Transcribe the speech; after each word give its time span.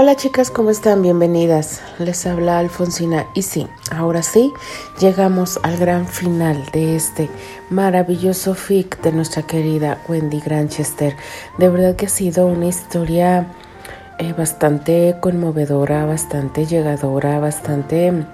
Hola 0.00 0.14
chicas, 0.14 0.52
¿cómo 0.52 0.70
están? 0.70 1.02
Bienvenidas. 1.02 1.80
Les 1.98 2.24
habla 2.24 2.60
Alfonsina 2.60 3.26
y 3.34 3.42
sí, 3.42 3.66
ahora 3.90 4.22
sí, 4.22 4.52
llegamos 5.00 5.58
al 5.64 5.76
gran 5.76 6.06
final 6.06 6.64
de 6.72 6.94
este 6.94 7.28
maravilloso 7.68 8.54
fic 8.54 9.02
de 9.02 9.10
nuestra 9.10 9.42
querida 9.42 10.00
Wendy 10.06 10.38
Granchester. 10.38 11.16
De 11.58 11.68
verdad 11.68 11.96
que 11.96 12.06
ha 12.06 12.08
sido 12.08 12.46
una 12.46 12.66
historia 12.66 13.48
eh, 14.20 14.32
bastante 14.34 15.16
conmovedora, 15.20 16.04
bastante 16.04 16.64
llegadora, 16.64 17.40
bastante 17.40 18.24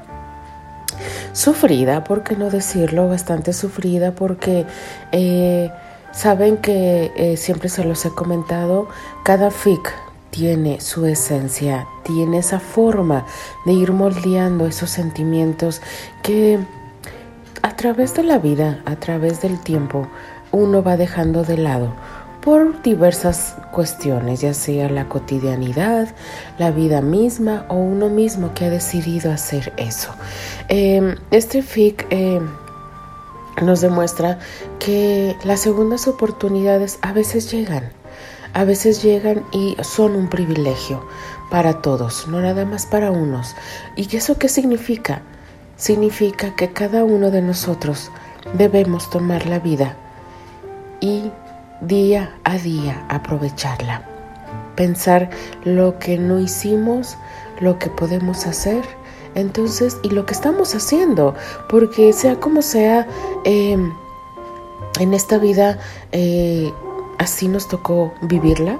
sufrida, 1.32 2.04
por 2.04 2.24
qué 2.24 2.36
no 2.36 2.50
decirlo, 2.50 3.08
bastante 3.08 3.54
sufrida 3.54 4.14
porque... 4.14 4.66
Eh, 5.12 5.70
saben 6.12 6.58
que 6.58 7.10
eh, 7.16 7.36
siempre 7.36 7.68
se 7.68 7.82
los 7.82 8.04
he 8.04 8.10
comentado, 8.10 8.86
cada 9.24 9.50
fic 9.50 9.92
tiene 10.34 10.80
su 10.80 11.06
esencia, 11.06 11.86
tiene 12.02 12.38
esa 12.38 12.58
forma 12.58 13.24
de 13.64 13.72
ir 13.72 13.92
moldeando 13.92 14.66
esos 14.66 14.90
sentimientos 14.90 15.80
que 16.24 16.58
a 17.62 17.76
través 17.76 18.14
de 18.14 18.24
la 18.24 18.38
vida, 18.38 18.82
a 18.84 18.96
través 18.96 19.42
del 19.42 19.60
tiempo, 19.60 20.08
uno 20.50 20.82
va 20.82 20.96
dejando 20.96 21.44
de 21.44 21.56
lado 21.56 21.94
por 22.40 22.82
diversas 22.82 23.54
cuestiones, 23.70 24.40
ya 24.40 24.54
sea 24.54 24.90
la 24.90 25.08
cotidianidad, 25.08 26.08
la 26.58 26.72
vida 26.72 27.00
misma 27.00 27.64
o 27.68 27.76
uno 27.76 28.08
mismo 28.08 28.54
que 28.54 28.64
ha 28.64 28.70
decidido 28.70 29.30
hacer 29.30 29.72
eso. 29.76 30.10
Em, 30.68 31.14
este 31.30 31.62
FIC 31.62 32.08
eh, 32.10 32.40
nos 33.62 33.80
demuestra 33.80 34.40
que 34.80 35.36
las 35.44 35.60
segundas 35.60 36.08
oportunidades 36.08 36.98
a 37.02 37.12
veces 37.12 37.52
llegan 37.52 37.92
a 38.54 38.64
veces 38.64 39.02
llegan 39.02 39.44
y 39.52 39.76
son 39.82 40.14
un 40.14 40.28
privilegio 40.28 41.04
para 41.50 41.82
todos, 41.82 42.26
no 42.28 42.40
nada 42.40 42.64
más 42.64 42.86
para 42.86 43.10
unos. 43.10 43.54
¿Y 43.96 44.16
eso 44.16 44.38
qué 44.38 44.48
significa? 44.48 45.22
Significa 45.76 46.54
que 46.54 46.72
cada 46.72 47.04
uno 47.04 47.30
de 47.30 47.42
nosotros 47.42 48.10
debemos 48.56 49.10
tomar 49.10 49.46
la 49.46 49.58
vida 49.58 49.96
y 51.00 51.30
día 51.80 52.34
a 52.44 52.56
día 52.58 53.04
aprovecharla. 53.08 54.02
Pensar 54.76 55.30
lo 55.64 55.98
que 55.98 56.16
no 56.16 56.38
hicimos, 56.38 57.16
lo 57.60 57.78
que 57.78 57.90
podemos 57.90 58.46
hacer, 58.46 58.82
entonces, 59.34 59.98
y 60.02 60.10
lo 60.10 60.26
que 60.26 60.32
estamos 60.32 60.74
haciendo, 60.74 61.34
porque 61.68 62.12
sea 62.12 62.36
como 62.36 62.62
sea, 62.62 63.06
em, 63.44 63.92
en 65.00 65.12
esta 65.12 65.38
vida 65.38 65.78
eh, 66.12 66.72
así 67.18 67.48
nos 67.48 67.68
tocó 67.68 68.12
vivirla. 68.22 68.78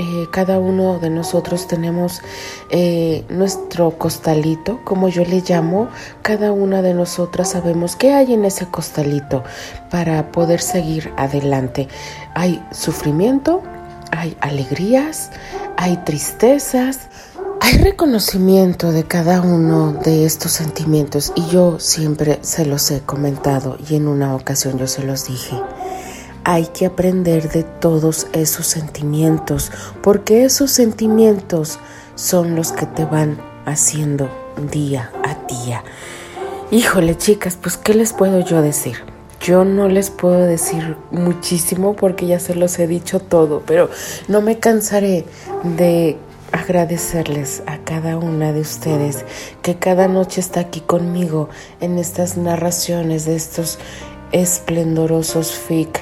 Eh, 0.00 0.28
cada 0.30 0.60
uno 0.60 1.00
de 1.00 1.10
nosotros 1.10 1.66
tenemos 1.66 2.22
eh, 2.70 3.24
nuestro 3.28 3.90
costalito, 3.98 4.78
como 4.84 5.08
yo 5.08 5.24
le 5.24 5.42
llamo. 5.42 5.88
Cada 6.22 6.52
una 6.52 6.82
de 6.82 6.94
nosotras 6.94 7.50
sabemos 7.50 7.96
qué 7.96 8.14
hay 8.14 8.32
en 8.32 8.44
ese 8.44 8.66
costalito 8.66 9.42
para 9.90 10.30
poder 10.30 10.60
seguir 10.60 11.12
adelante. 11.16 11.88
Hay 12.34 12.64
sufrimiento, 12.70 13.62
hay 14.12 14.36
alegrías, 14.40 15.32
hay 15.76 15.96
tristezas, 16.04 17.08
hay 17.60 17.78
reconocimiento 17.78 18.92
de 18.92 19.02
cada 19.02 19.40
uno 19.40 19.94
de 19.94 20.24
estos 20.24 20.52
sentimientos 20.52 21.32
y 21.34 21.44
yo 21.48 21.80
siempre 21.80 22.38
se 22.42 22.64
los 22.64 22.88
he 22.92 23.00
comentado 23.00 23.76
y 23.90 23.96
en 23.96 24.06
una 24.06 24.36
ocasión 24.36 24.78
yo 24.78 24.86
se 24.86 25.02
los 25.02 25.26
dije 25.26 25.56
hay 26.48 26.64
que 26.64 26.86
aprender 26.86 27.50
de 27.50 27.62
todos 27.62 28.26
esos 28.32 28.66
sentimientos, 28.66 29.70
porque 30.02 30.46
esos 30.46 30.70
sentimientos 30.70 31.78
son 32.14 32.56
los 32.56 32.72
que 32.72 32.86
te 32.86 33.04
van 33.04 33.38
haciendo 33.66 34.30
día 34.72 35.12
a 35.22 35.34
día. 35.46 35.84
Híjole, 36.70 37.18
chicas, 37.18 37.58
pues 37.60 37.76
¿qué 37.76 37.92
les 37.92 38.14
puedo 38.14 38.40
yo 38.40 38.62
decir? 38.62 38.96
Yo 39.42 39.66
no 39.66 39.90
les 39.90 40.08
puedo 40.08 40.40
decir 40.40 40.96
muchísimo 41.10 41.94
porque 41.94 42.26
ya 42.26 42.40
se 42.40 42.54
los 42.54 42.78
he 42.78 42.86
dicho 42.86 43.20
todo, 43.20 43.62
pero 43.66 43.90
no 44.26 44.40
me 44.40 44.58
cansaré 44.58 45.26
de 45.76 46.16
agradecerles 46.50 47.62
a 47.66 47.76
cada 47.84 48.16
una 48.16 48.54
de 48.54 48.62
ustedes 48.62 49.26
que 49.60 49.76
cada 49.76 50.08
noche 50.08 50.40
está 50.40 50.60
aquí 50.60 50.80
conmigo 50.80 51.50
en 51.82 51.98
estas 51.98 52.38
narraciones 52.38 53.26
de 53.26 53.36
estos 53.36 53.78
esplendorosos 54.32 55.52
fic 55.52 56.00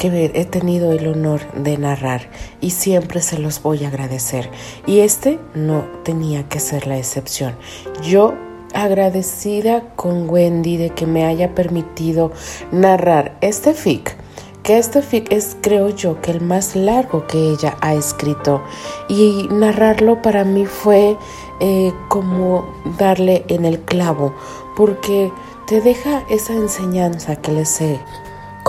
que 0.00 0.32
he 0.32 0.44
tenido 0.46 0.92
el 0.92 1.06
honor 1.08 1.42
de 1.52 1.76
narrar 1.76 2.30
y 2.62 2.70
siempre 2.70 3.20
se 3.20 3.38
los 3.38 3.62
voy 3.62 3.84
a 3.84 3.88
agradecer. 3.88 4.48
Y 4.86 5.00
este 5.00 5.38
no 5.54 5.84
tenía 6.04 6.48
que 6.48 6.58
ser 6.58 6.86
la 6.86 6.96
excepción. 6.96 7.54
Yo 8.02 8.32
agradecida 8.72 9.82
con 9.96 10.30
Wendy 10.30 10.78
de 10.78 10.88
que 10.88 11.04
me 11.04 11.26
haya 11.26 11.54
permitido 11.54 12.32
narrar 12.72 13.36
este 13.42 13.74
fic 13.74 14.16
que 14.62 14.78
este 14.78 15.02
fic 15.02 15.32
es 15.32 15.56
creo 15.60 15.88
yo 15.88 16.20
que 16.20 16.30
el 16.30 16.40
más 16.40 16.76
largo 16.76 17.26
que 17.26 17.50
ella 17.50 17.76
ha 17.80 17.94
escrito 17.94 18.62
y 19.08 19.48
narrarlo 19.50 20.22
para 20.22 20.44
mí 20.44 20.66
fue 20.66 21.16
eh, 21.60 21.92
como 22.08 22.64
darle 22.98 23.44
en 23.48 23.64
el 23.64 23.80
clavo 23.80 24.34
porque 24.76 25.32
te 25.66 25.80
deja 25.80 26.24
esa 26.28 26.52
enseñanza 26.52 27.36
que 27.36 27.52
les 27.52 27.80
he 27.80 27.98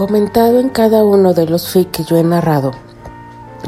comentado 0.07 0.59
en 0.59 0.69
cada 0.69 1.06
uno 1.06 1.35
de 1.35 1.45
los 1.45 1.72
fic 1.72 1.91
que 1.91 2.03
yo 2.03 2.17
he 2.17 2.23
narrado. 2.23 2.72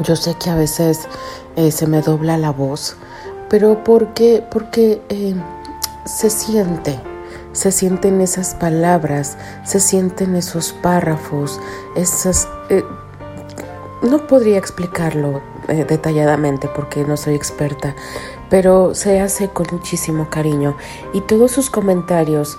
Yo 0.02 0.16
sé 0.16 0.34
que 0.34 0.50
a 0.50 0.56
veces 0.56 1.06
eh, 1.54 1.70
se 1.70 1.86
me 1.86 2.02
dobla 2.02 2.36
la 2.36 2.50
voz, 2.50 2.96
pero 3.48 3.84
porque, 3.84 4.42
porque 4.50 5.00
eh, 5.10 5.36
se 6.04 6.30
siente, 6.30 6.98
se 7.52 7.70
sienten 7.70 8.20
esas 8.20 8.56
palabras, 8.56 9.38
se 9.64 9.78
sienten 9.78 10.34
esos 10.34 10.72
párrafos, 10.72 11.60
esas... 11.94 12.48
Eh, 12.68 12.82
no 14.02 14.26
podría 14.26 14.58
explicarlo 14.58 15.40
detalladamente 15.68 16.66
porque 16.66 17.04
no 17.04 17.16
soy 17.16 17.36
experta, 17.36 17.94
pero 18.50 18.96
se 18.96 19.20
hace 19.20 19.50
con 19.50 19.68
muchísimo 19.70 20.28
cariño 20.30 20.76
y 21.12 21.20
todos 21.20 21.52
sus 21.52 21.70
comentarios 21.70 22.58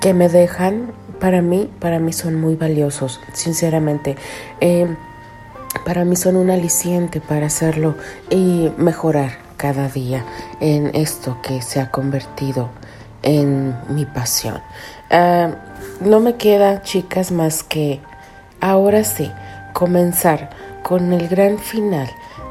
que 0.00 0.14
me 0.14 0.28
dejan 0.28 0.92
para 1.20 1.42
mí, 1.42 1.70
para 1.80 1.98
mí 1.98 2.12
son 2.12 2.40
muy 2.40 2.56
valiosos, 2.56 3.20
sinceramente. 3.32 4.16
Eh, 4.60 4.94
para 5.84 6.04
mí 6.04 6.16
son 6.16 6.36
un 6.36 6.50
aliciente 6.50 7.20
para 7.20 7.46
hacerlo 7.46 7.96
y 8.30 8.70
mejorar 8.76 9.38
cada 9.56 9.88
día 9.88 10.24
en 10.60 10.94
esto 10.94 11.38
que 11.42 11.62
se 11.62 11.80
ha 11.80 11.90
convertido 11.90 12.70
en 13.22 13.74
mi 13.88 14.04
pasión. 14.04 14.60
Ah, 15.10 15.50
no 16.00 16.20
me 16.20 16.36
queda, 16.36 16.82
chicas, 16.82 17.32
más 17.32 17.62
que 17.62 18.00
ahora 18.60 19.04
sí 19.04 19.30
comenzar 19.72 20.50
con 20.82 21.12
el 21.12 21.28
gran 21.28 21.58
final 21.58 22.08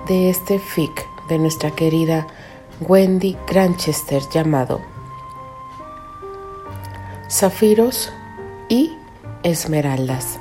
de 0.08 0.30
este 0.30 0.60
fic 0.60 1.08
de 1.30 1.40
nuestra 1.40 1.72
querida 1.72 2.28
Wendy 2.82 3.38
Granchester 3.48 4.22
llamado 4.32 4.82
Zafiros 7.30 8.12
y 8.74 8.92
esmeraldas. 9.44 10.40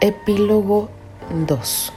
Epílogo 0.00 0.88
2 1.46 1.92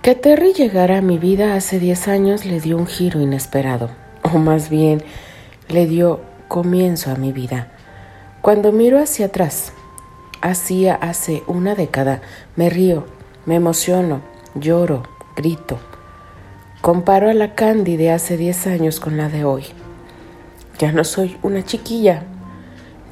Que 0.00 0.14
Terry 0.14 0.54
llegara 0.54 0.96
a 0.96 1.02
mi 1.02 1.18
vida 1.18 1.54
hace 1.54 1.78
10 1.78 2.08
años 2.08 2.46
le 2.46 2.60
dio 2.60 2.78
un 2.78 2.86
giro 2.86 3.20
inesperado, 3.20 3.90
o 4.22 4.38
más 4.38 4.70
bien 4.70 5.02
le 5.68 5.84
dio 5.84 6.22
comienzo 6.48 7.10
a 7.10 7.16
mi 7.16 7.30
vida. 7.30 7.70
Cuando 8.40 8.72
miro 8.72 8.98
hacia 8.98 9.26
atrás, 9.26 9.74
hacía 10.40 10.94
hace 10.94 11.42
una 11.46 11.74
década, 11.74 12.22
me 12.56 12.70
río, 12.70 13.04
me 13.44 13.56
emociono, 13.56 14.22
lloro, 14.54 15.02
grito. 15.36 15.78
Comparo 16.80 17.28
a 17.28 17.34
la 17.34 17.54
Candy 17.54 17.98
de 17.98 18.12
hace 18.12 18.38
10 18.38 18.66
años 18.66 18.98
con 18.98 19.18
la 19.18 19.28
de 19.28 19.44
hoy. 19.44 19.66
Ya 20.82 20.90
no 20.90 21.04
soy 21.04 21.38
una 21.44 21.64
chiquilla. 21.64 22.24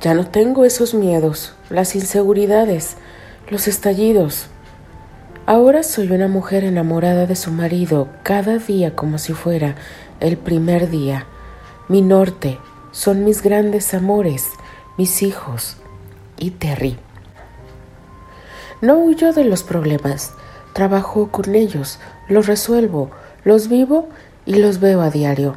Ya 0.01 0.13
no 0.13 0.27
tengo 0.27 0.65
esos 0.65 0.93
miedos, 0.93 1.55
las 1.69 1.95
inseguridades, 1.95 2.97
los 3.49 3.69
estallidos. 3.69 4.49
Ahora 5.47 5.85
soy 5.85 6.11
una 6.11 6.27
mujer 6.27 6.65
enamorada 6.65 7.27
de 7.27 7.37
su 7.37 7.53
marido 7.53 8.09
cada 8.25 8.59
día 8.59 8.97
como 8.97 9.19
si 9.19 9.35
fuera 9.35 9.77
el 10.19 10.37
primer 10.37 10.91
día. 10.91 11.27
Mi 11.87 12.03
norte 12.03 12.59
son 12.91 13.25
mis 13.25 13.41
grandes 13.41 13.95
amores, 13.95 14.49
mis 14.99 15.23
hijos 15.23 15.77
y 16.39 16.51
Terry. 16.51 16.99
No 18.81 18.99
huyo 18.99 19.33
de 19.33 19.45
los 19.45 19.63
problemas, 19.63 20.33
trabajo 20.73 21.29
con 21.31 21.55
ellos, 21.55 22.01
los 22.29 22.49
resuelvo, 22.49 23.13
los 23.45 23.69
vivo 23.69 24.09
y 24.45 24.57
los 24.57 24.81
veo 24.81 25.03
a 25.03 25.11
diario. 25.11 25.57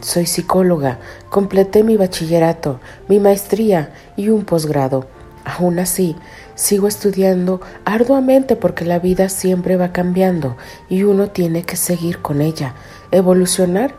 Soy 0.00 0.24
psicóloga, 0.24 0.98
completé 1.28 1.84
mi 1.84 1.96
bachillerato, 1.96 2.80
mi 3.08 3.20
maestría 3.20 3.92
y 4.16 4.30
un 4.30 4.44
posgrado. 4.44 5.06
Aún 5.44 5.78
así, 5.78 6.16
sigo 6.54 6.88
estudiando 6.88 7.60
arduamente 7.84 8.56
porque 8.56 8.84
la 8.84 8.98
vida 8.98 9.28
siempre 9.28 9.76
va 9.76 9.92
cambiando 9.92 10.56
y 10.88 11.02
uno 11.02 11.28
tiene 11.28 11.64
que 11.64 11.76
seguir 11.76 12.20
con 12.20 12.40
ella, 12.40 12.74
evolucionar 13.10 13.94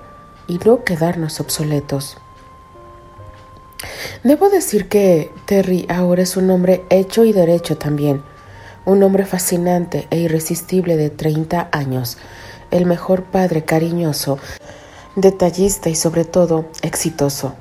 y 0.47 0.59
no 0.65 0.83
quedarnos 0.83 1.39
obsoletos. 1.39 2.17
Debo 4.23 4.49
decir 4.49 4.87
que 4.87 5.31
Terry 5.45 5.85
ahora 5.89 6.23
es 6.23 6.35
un 6.35 6.49
hombre 6.49 6.83
hecho 6.89 7.25
y 7.25 7.33
derecho 7.33 7.77
también, 7.77 8.21
un 8.85 9.03
hombre 9.03 9.25
fascinante 9.25 10.07
e 10.09 10.17
irresistible 10.17 10.97
de 10.97 11.09
30 11.09 11.69
años, 11.71 12.17
el 12.71 12.85
mejor 12.85 13.23
padre 13.23 13.63
cariñoso, 13.63 14.39
detallista 15.15 15.89
y 15.89 15.95
sobre 15.95 16.25
todo 16.25 16.65
exitoso. 16.81 17.53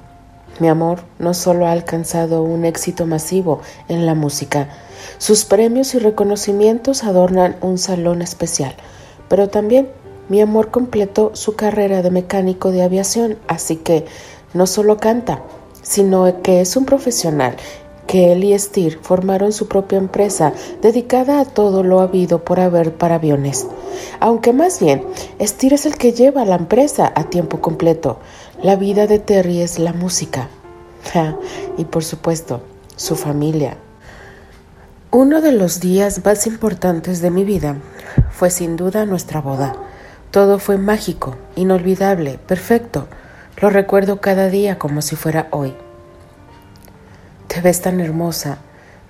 Mi 0.59 0.69
amor 0.69 1.01
no 1.19 1.35
solo 1.35 1.67
ha 1.67 1.73
alcanzado 1.73 2.43
un 2.43 2.65
éxito 2.65 3.07
masivo 3.07 3.61
en 3.89 4.07
la 4.07 4.15
música, 4.15 4.69
sus 5.19 5.45
premios 5.45 5.95
y 5.95 5.99
reconocimientos 5.99 7.05
adornan 7.05 7.57
un 7.61 7.79
salón 7.79 8.23
especial, 8.23 8.75
pero 9.29 9.49
también 9.49 9.89
mi 10.29 10.41
amor 10.41 10.71
completó 10.71 11.33
su 11.35 11.57
carrera 11.57 12.03
de 12.03 12.11
mecánico 12.11 12.71
de 12.71 12.83
aviación, 12.83 13.39
así 13.49 13.77
que 13.77 14.07
no 14.55 14.67
solo 14.67 14.99
canta, 14.99 15.43
sino 15.83 16.43
que 16.43 16.61
es 16.61 16.77
un 16.77 16.85
profesional 16.85 17.57
que 18.11 18.33
él 18.33 18.43
y 18.43 18.59
Steer 18.59 18.99
formaron 19.01 19.53
su 19.53 19.69
propia 19.69 19.97
empresa 19.97 20.53
dedicada 20.83 21.39
a 21.39 21.45
todo 21.45 21.85
lo 21.85 22.01
habido 22.01 22.45
por 22.45 22.59
haber 22.59 22.93
para 22.93 23.15
aviones. 23.15 23.69
Aunque 24.19 24.53
más 24.53 24.81
bien, 24.81 25.05
Steer 25.41 25.75
es 25.75 25.87
el 25.87 25.97
que 25.97 26.13
lleva 26.13 26.45
la 26.45 26.57
empresa 26.57 27.13
a 27.15 27.31
tiempo 27.31 27.61
completo. 27.61 28.19
La 28.65 28.75
vida 28.75 29.07
de 29.07 29.21
Terry 29.21 29.61
es 29.61 29.79
la 29.79 29.93
música. 29.93 30.49
y 31.79 31.85
por 31.85 32.03
supuesto, 32.03 32.63
su 32.97 33.15
familia. 33.15 33.77
Uno 35.13 35.41
de 35.41 35.53
los 35.53 35.79
días 35.79 36.25
más 36.25 36.49
importantes 36.49 37.23
de 37.23 37.31
mi 37.31 37.45
vida 37.45 37.77
fue 38.33 38.51
sin 38.51 38.77
duda 38.77 39.07
nuestra 39.07 39.41
boda. 39.41 39.77
Todo 40.33 40.59
fue 40.59 40.79
mágico, 40.79 41.37
inolvidable, 41.55 42.41
perfecto. 42.45 43.07
Lo 43.63 43.71
recuerdo 43.71 44.21
cada 44.21 44.49
día 44.49 44.81
como 44.81 45.01
si 45.01 45.15
fuera 45.15 45.47
hoy. 45.53 45.77
Te 47.61 47.65
ves 47.65 47.83
tan 47.83 48.01
hermosa. 48.01 48.57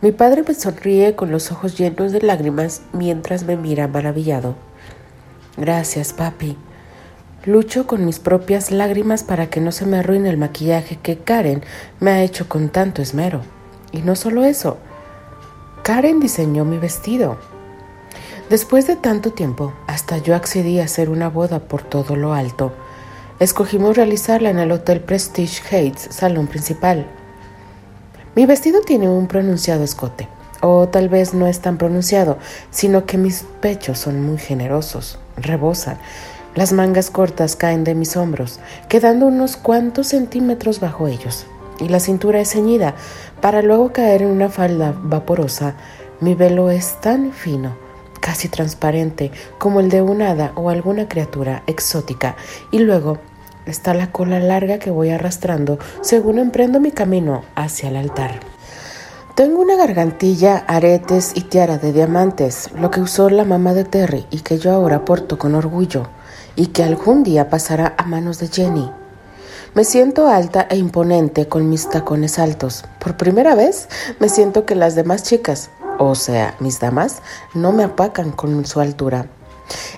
Mi 0.01 0.11
padre 0.11 0.43
me 0.43 0.55
sonríe 0.55 1.15
con 1.15 1.31
los 1.31 1.53
ojos 1.53 1.79
llenos 1.79 2.11
de 2.11 2.21
lágrimas 2.21 2.83
mientras 2.93 3.45
me 3.45 3.57
mira 3.57 3.87
maravillado. 3.87 4.57
Gracias, 5.57 6.13
papi. 6.13 6.57
Lucho 7.45 7.87
con 7.87 8.05
mis 8.05 8.19
propias 8.19 8.73
lágrimas 8.73 9.23
para 9.23 9.49
que 9.51 9.61
no 9.61 9.71
se 9.71 9.87
me 9.87 9.99
arruine 9.99 10.31
el 10.31 10.37
maquillaje 10.37 10.99
que 11.01 11.17
Karen 11.17 11.63
me 12.01 12.11
ha 12.11 12.25
hecho 12.25 12.49
con 12.49 12.71
tanto 12.71 13.03
esmero. 13.03 13.43
Y 13.93 13.99
no 13.99 14.17
solo 14.17 14.45
eso, 14.45 14.79
Karen 15.85 16.19
diseñó 16.19 16.65
mi 16.65 16.79
vestido. 16.79 17.39
Después 18.49 18.89
de 18.89 18.97
tanto 18.97 19.31
tiempo, 19.31 19.75
hasta 19.87 20.19
yo 20.19 20.35
accedí 20.35 20.81
a 20.81 20.87
hacer 20.87 21.09
una 21.09 21.29
boda 21.29 21.61
por 21.61 21.85
todo 21.85 22.17
lo 22.17 22.35
alto. 22.35 22.73
Escogimos 23.39 23.97
realizarla 23.97 24.51
en 24.51 24.59
el 24.59 24.73
Hotel 24.73 25.03
Prestige 25.03 25.63
Heights, 25.71 26.09
salón 26.11 26.49
principal. 26.49 27.07
Mi 28.37 28.47
vestido 28.47 28.81
tiene 28.83 29.09
un 29.09 29.27
pronunciado 29.27 29.83
escote, 29.83 30.29
o 30.61 30.89
tal 30.89 31.09
vez 31.09 31.35
no 31.35 31.49
es 31.49 31.61
tan 31.61 31.79
pronunciado, 31.79 32.39
sino 32.71 33.05
que 33.05 33.19
mis 33.19 33.45
pechos 33.61 33.99
son 33.99 34.25
muy 34.25 34.39
generosos, 34.39 35.19
rebosan. 35.37 35.99
Las 36.55 36.73
mangas 36.73 37.11
cortas 37.11 37.57
caen 37.57 37.83
de 37.83 37.97
mis 37.97 38.17
hombros, 38.17 38.61
quedando 38.89 39.27
unos 39.27 39.57
cuantos 39.57 40.09
centímetros 40.09 40.79
bajo 40.79 41.09
ellos, 41.09 41.47
y 41.81 41.89
la 41.89 41.99
cintura 41.99 42.41
es 42.41 42.51
ceñida 42.51 42.95
para 43.41 43.63
luego 43.63 43.93
caer 43.93 44.23
en 44.23 44.29
una 44.29 44.49
falda 44.49 44.95
vaporosa. 44.97 45.75
Mi 46.21 46.35
velo 46.35 46.71
es 46.71 47.01
tan 47.01 47.33
fino 47.33 47.75
casi 48.21 48.49
transparente 48.49 49.33
como 49.59 49.81
el 49.81 49.89
de 49.89 50.03
un 50.03 50.23
hada 50.23 50.53
o 50.55 50.71
alguna 50.71 51.09
criatura 51.09 51.65
exótica, 51.67 52.37
y 52.71 52.79
luego 52.79 53.19
está 53.71 53.95
la 53.95 54.13
cola 54.13 54.41
larga 54.41 54.79
que 54.79 54.91
voy 54.91 55.11
arrastrando 55.11 55.79
según 56.03 56.39
emprendo 56.39 56.81
mi 56.81 56.91
camino 56.91 57.45
hacia 57.55 57.89
el 57.89 57.97
altar. 57.97 58.41
Tengo 59.35 59.63
una 59.63 59.77
gargantilla, 59.77 60.65
aretes 60.67 61.33
y 61.35 61.43
tiara 61.43 61.79
de 61.79 61.93
diamantes, 61.95 62.69
lo 62.75 62.91
que 62.91 63.01
usó 63.01 63.31
la 63.31 63.45
mamá 63.45 63.73
de 63.73 63.85
Terry 63.85 64.27
y 64.31 64.41
que 64.41 64.59
yo 64.59 64.73
ahora 64.73 65.07
porto 65.07 65.39
con 65.39 65.55
orgullo, 65.55 66.09
y 66.57 66.67
que 66.67 66.85
algún 66.85 67.23
día 67.23 67.49
pasará 67.49 67.95
a 67.97 68.05
manos 68.05 68.39
de 68.39 68.49
Jenny. 68.49 68.91
Me 69.73 69.85
siento 69.85 70.29
alta 70.29 70.67
e 70.69 70.77
imponente 70.77 71.49
con 71.49 71.71
mis 71.71 71.89
tacones 71.89 72.39
altos. 72.39 72.85
Por 72.99 73.17
primera 73.17 73.55
vez 73.55 73.89
me 74.19 74.29
siento 74.29 74.67
que 74.67 74.75
las 74.75 74.95
demás 74.95 75.23
chicas, 75.23 75.71
o 75.99 76.15
sea, 76.17 76.57
mis 76.59 76.81
damas, 76.81 77.23
no 77.55 77.73
me 77.73 77.85
apacan 77.85 78.33
con 78.33 78.67
su 78.67 78.81
altura. 78.81 79.27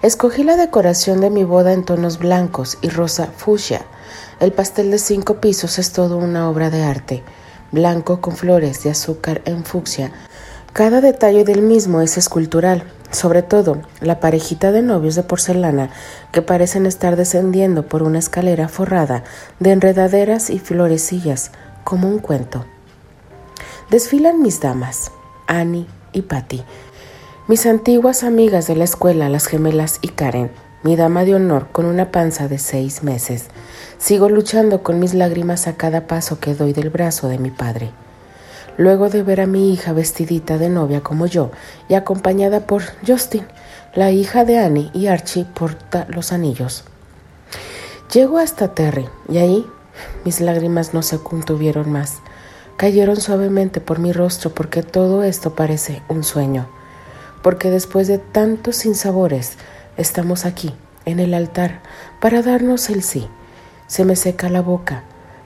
Escogí 0.03 0.45
la 0.45 0.57
decoración 0.57 1.21
de 1.21 1.31
mi 1.31 1.45
boda 1.45 1.73
en 1.73 1.85
tonos 1.85 2.19
blancos 2.19 2.79
y 2.83 2.89
rosa 2.89 3.29
fucsia. 3.37 3.83
El 4.41 4.53
pastel 4.53 4.91
de 4.91 4.99
cinco 4.99 5.41
pisos 5.41 5.79
es 5.79 5.93
todo 5.93 6.17
una 6.17 6.49
obra 6.49 6.71
de 6.71 6.83
arte, 6.83 7.23
blanco 7.71 8.21
con 8.21 8.37
flores 8.37 8.83
de 8.83 8.91
azúcar 8.91 9.43
en 9.45 9.65
fucsia. 9.65 10.13
Cada 10.73 11.01
detalle 11.01 11.45
del 11.45 11.63
mismo 11.63 12.01
es 12.01 12.17
escultural, 12.17 12.85
sobre 13.11 13.43
todo 13.43 13.83
la 14.01 14.21
parejita 14.21 14.73
de 14.73 14.83
novios 14.83 15.15
de 15.15 15.23
porcelana 15.23 15.91
que 16.33 16.43
parecen 16.43 16.87
estar 16.87 17.17
descendiendo 17.17 17.87
por 17.87 18.03
una 18.03 18.19
escalera 18.19 18.69
forrada 18.69 19.23
de 19.61 19.73
enredaderas 19.73 20.51
y 20.51 20.59
florecillas, 20.59 21.53
como 21.85 22.09
un 22.09 22.19
cuento. 22.19 22.65
Desfilan 23.91 24.41
mis 24.41 24.61
damas, 24.61 25.13
Annie 25.47 25.87
y 26.13 26.23
Patty, 26.23 26.65
mis 27.53 27.67
antiguas 27.67 28.25
amigas 28.25 28.67
de 28.67 28.77
la 28.77 28.85
escuela, 28.85 29.29
las 29.29 29.45
gemelas 29.45 29.99
y 30.01 30.09
Karen, 30.09 30.51
mi 30.85 30.97
dama 30.97 31.27
de 31.27 31.35
honor 31.35 31.69
con 31.71 31.85
una 31.85 32.11
panza 32.11 32.49
de 32.49 32.57
seis 32.57 33.03
meses. 33.03 33.49
Sigo 33.99 34.31
luchando 34.31 34.83
con 34.83 34.99
mis 34.99 35.13
lágrimas 35.13 35.67
a 35.67 35.77
cada 35.77 36.07
paso 36.07 36.41
que 36.41 36.55
doy 36.55 36.73
del 36.73 36.89
brazo 36.89 37.29
de 37.29 37.37
mi 37.37 37.51
padre. 37.51 37.91
Luego 38.79 39.11
de 39.11 39.23
ver 39.23 39.43
a 39.43 39.47
mi 39.47 39.71
hija 39.71 39.93
vestidita 39.93 40.57
de 40.57 40.71
novia 40.71 41.03
como 41.03 41.27
yo 41.27 41.51
y 41.91 41.93
acompañada 41.93 42.61
por 42.61 42.85
Justin, 43.07 43.45
la 43.95 44.11
hija 44.13 44.47
de 44.47 44.59
Annie 44.59 44.91
y 44.95 45.09
Archie 45.09 45.45
porta 45.45 46.07
los 46.09 46.33
anillos. 46.33 46.85
Llego 48.15 48.39
hasta 48.39 48.73
Terry 48.73 49.11
y 49.29 49.37
ahí 49.37 49.67
mis 50.25 50.41
lágrimas 50.41 50.95
no 50.95 51.03
se 51.03 51.19
contuvieron 51.19 51.93
más. 51.93 52.15
Cayeron 52.79 53.21
suavemente 53.21 53.83
por 53.83 53.99
mi 53.99 54.13
rostro 54.13 54.55
porque 54.55 54.83
todo 54.83 55.23
esto 55.23 55.55
parece 55.55 56.01
un 56.09 56.25
sueño 56.25 56.67
porque 57.43 57.71
después 57.71 58.09
de 58.09 58.19
tantos 58.19 58.77
sinsabores 58.77 59.57
estamos 59.97 60.47
aquí, 60.47 60.73
en 61.05 61.21
el 61.21 61.35
altar, 61.35 61.81
para 62.21 62.43
darnos 62.43 62.89
el 62.89 63.03
sí. 63.03 63.29
Se 63.89 64.05
me 64.05 64.17
seca 64.17 64.49
la 64.49 64.63
boca. 64.63 65.03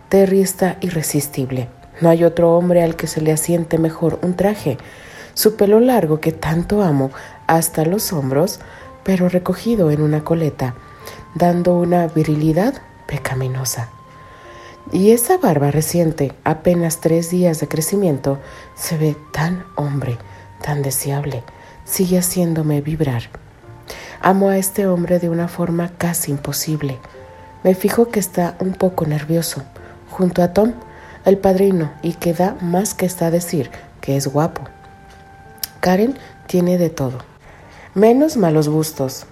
Terry 0.09 0.41
está 0.41 0.77
irresistible. 0.81 1.69
No 2.01 2.11
hay 2.11 2.25
otro 2.25 2.57
hombre 2.57 2.83
al 2.83 2.95
que 2.95 3.07
se 3.07 3.21
le 3.21 3.33
asiente 3.33 3.79
mejor 3.79 4.21
un 4.23 4.35
traje. 4.37 4.77
Su 5.35 5.57
pelo 5.57 5.81
largo 5.81 6.21
que 6.21 6.33
tanto 6.33 6.83
amo, 6.83 7.11
hasta 7.47 7.85
los 7.85 8.13
hombros, 8.13 8.61
pero 9.03 9.29
recogido 9.29 9.91
en 9.91 10.03
una 10.03 10.23
coleta, 10.23 10.75
dando 11.35 11.79
una 11.79 12.07
virilidad 12.07 12.75
pecaminosa. 13.07 13.89
Y 14.93 15.11
esa 15.11 15.39
barba 15.39 15.71
reciente, 15.71 16.33
apenas 16.45 17.01
tres 17.01 17.31
días 17.31 17.59
de 17.59 17.69
crecimiento, 17.69 18.39
se 18.75 18.97
ve 18.97 19.17
tan 19.33 19.65
hombre, 19.75 20.19
tan 20.63 20.83
deseable 20.83 21.43
sigue 21.87 22.19
haciéndome 22.19 22.83
vibrar. 22.83 23.23
Amo 24.21 24.51
a 24.51 24.59
este 24.59 24.87
hombre 24.87 25.19
de 25.19 25.31
una 25.31 25.49
forma 25.49 25.91
casi 25.97 26.33
imposible. 26.33 26.99
Me 27.63 27.75
fijo 27.75 28.09
que 28.09 28.21
está 28.21 28.57
un 28.61 28.75
poco 28.75 29.07
nervioso, 29.07 29.63
junto 30.11 30.43
a 30.43 30.53
Tom, 30.53 30.73
el 31.25 31.39
padrino, 31.39 31.93
y 32.03 32.15
que 32.15 32.35
da 32.35 32.57
más 32.61 32.93
que 32.93 33.07
está 33.07 33.27
a 33.27 33.31
decir 33.31 33.71
que 34.01 34.17
es 34.17 34.27
guapo. 34.27 34.63
Karen 35.81 36.19
tiene 36.47 36.77
de 36.77 36.91
todo, 36.91 37.19
menos 37.95 38.37
malos 38.37 38.69
gustos. 38.69 39.27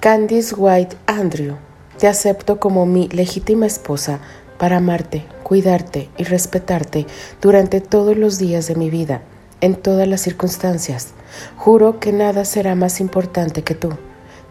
Candice 0.00 0.54
White 0.54 0.96
Andrew, 1.06 1.56
te 1.98 2.08
acepto 2.08 2.60
como 2.60 2.84
mi 2.84 3.08
legítima 3.08 3.66
esposa 3.66 4.18
para 4.58 4.78
amarte, 4.78 5.24
cuidarte 5.42 6.08
y 6.16 6.24
respetarte 6.24 7.06
durante 7.40 7.80
todos 7.80 8.16
los 8.16 8.38
días 8.38 8.66
de 8.66 8.74
mi 8.74 8.90
vida 8.90 9.22
en 9.60 9.74
todas 9.74 10.06
las 10.08 10.20
circunstancias. 10.20 11.08
Juro 11.56 12.00
que 12.00 12.12
nada 12.12 12.44
será 12.44 12.74
más 12.74 13.00
importante 13.00 13.62
que 13.62 13.74
tú, 13.74 13.90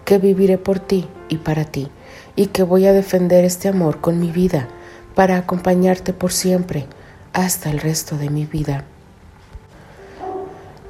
que 0.03 0.17
viviré 0.17 0.57
por 0.57 0.79
ti 0.79 1.07
y 1.29 1.37
para 1.37 1.65
ti, 1.65 1.89
y 2.35 2.47
que 2.47 2.63
voy 2.63 2.85
a 2.85 2.93
defender 2.93 3.45
este 3.45 3.67
amor 3.67 4.01
con 4.01 4.19
mi 4.19 4.31
vida, 4.31 4.67
para 5.15 5.37
acompañarte 5.37 6.13
por 6.13 6.31
siempre, 6.31 6.85
hasta 7.33 7.69
el 7.69 7.79
resto 7.79 8.17
de 8.17 8.29
mi 8.29 8.45
vida. 8.45 8.85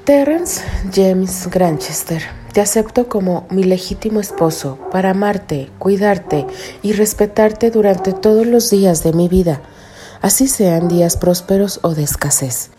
Terence 0.06 0.62
James 0.94 1.50
Granchester, 1.50 2.22
te 2.54 2.62
acepto 2.62 3.10
como 3.10 3.48
mi 3.50 3.64
legítimo 3.64 4.20
esposo 4.20 4.78
para 4.92 5.10
amarte, 5.10 5.72
cuidarte 5.80 6.46
y 6.84 6.94
respetarte 6.94 7.72
durante 7.72 8.14
todos 8.14 8.46
los 8.46 8.70
días 8.70 9.04
de 9.04 9.14
mi 9.14 9.28
vida, 9.28 9.62
así 10.22 10.48
sean 10.48 10.88
días 10.88 11.18
prósperos 11.18 11.80
o 11.82 11.96
de 11.96 12.04
escasez. 12.04 12.70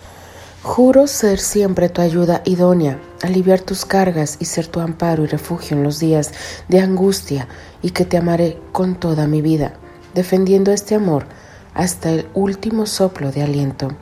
Juro 0.66 1.06
ser 1.06 1.38
siempre 1.38 1.88
tu 1.88 2.02
ayuda 2.02 2.42
idónea, 2.44 2.98
aliviar 3.22 3.60
tus 3.60 3.84
cargas 3.84 4.36
y 4.40 4.46
ser 4.46 4.66
tu 4.66 4.80
amparo 4.80 5.22
y 5.22 5.28
refugio 5.28 5.76
en 5.76 5.84
los 5.84 6.00
días 6.00 6.32
de 6.66 6.80
angustia 6.80 7.46
y 7.82 7.90
que 7.90 8.04
te 8.04 8.16
amaré 8.16 8.58
con 8.72 8.96
toda 8.96 9.28
mi 9.28 9.42
vida, 9.42 9.74
defendiendo 10.12 10.72
este 10.72 10.96
amor 10.96 11.26
hasta 11.72 12.10
el 12.10 12.26
último 12.34 12.86
soplo 12.86 13.30
de 13.30 13.44
aliento. 13.44 13.92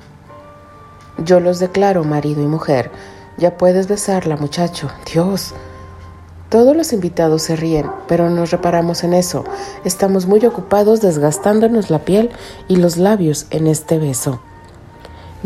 Yo 1.18 1.38
los 1.38 1.59
declaro 1.59 2.02
marido 2.02 2.42
y 2.42 2.47
mujer. 2.47 2.90
Ya 3.37 3.59
puedes 3.59 3.87
besarla, 3.87 4.38
muchacho. 4.38 4.90
Dios. 5.12 5.52
Todos 6.49 6.75
los 6.75 6.94
invitados 6.94 7.42
se 7.42 7.56
ríen, 7.56 7.90
pero 8.09 8.30
nos 8.30 8.50
reparamos 8.50 9.04
en 9.04 9.12
eso. 9.12 9.44
Estamos 9.85 10.25
muy 10.25 10.44
ocupados 10.47 11.02
desgastándonos 11.02 11.90
la 11.90 12.06
piel 12.06 12.30
y 12.68 12.76
los 12.76 12.97
labios 12.97 13.49
en 13.50 13.66
este 13.66 13.99
beso. 13.99 14.40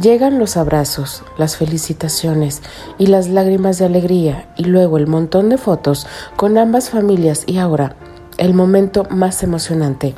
Llegan 0.00 0.38
los 0.38 0.56
abrazos, 0.56 1.24
las 1.38 1.56
felicitaciones 1.56 2.62
y 2.98 3.08
las 3.08 3.26
lágrimas 3.26 3.78
de 3.78 3.86
alegría 3.86 4.48
y 4.56 4.62
luego 4.62 4.96
el 4.96 5.08
montón 5.08 5.48
de 5.48 5.58
fotos 5.58 6.06
con 6.36 6.56
ambas 6.56 6.88
familias 6.88 7.42
y 7.46 7.58
ahora 7.58 7.96
el 8.36 8.54
momento 8.54 9.02
más 9.10 9.42
emocionante, 9.42 10.14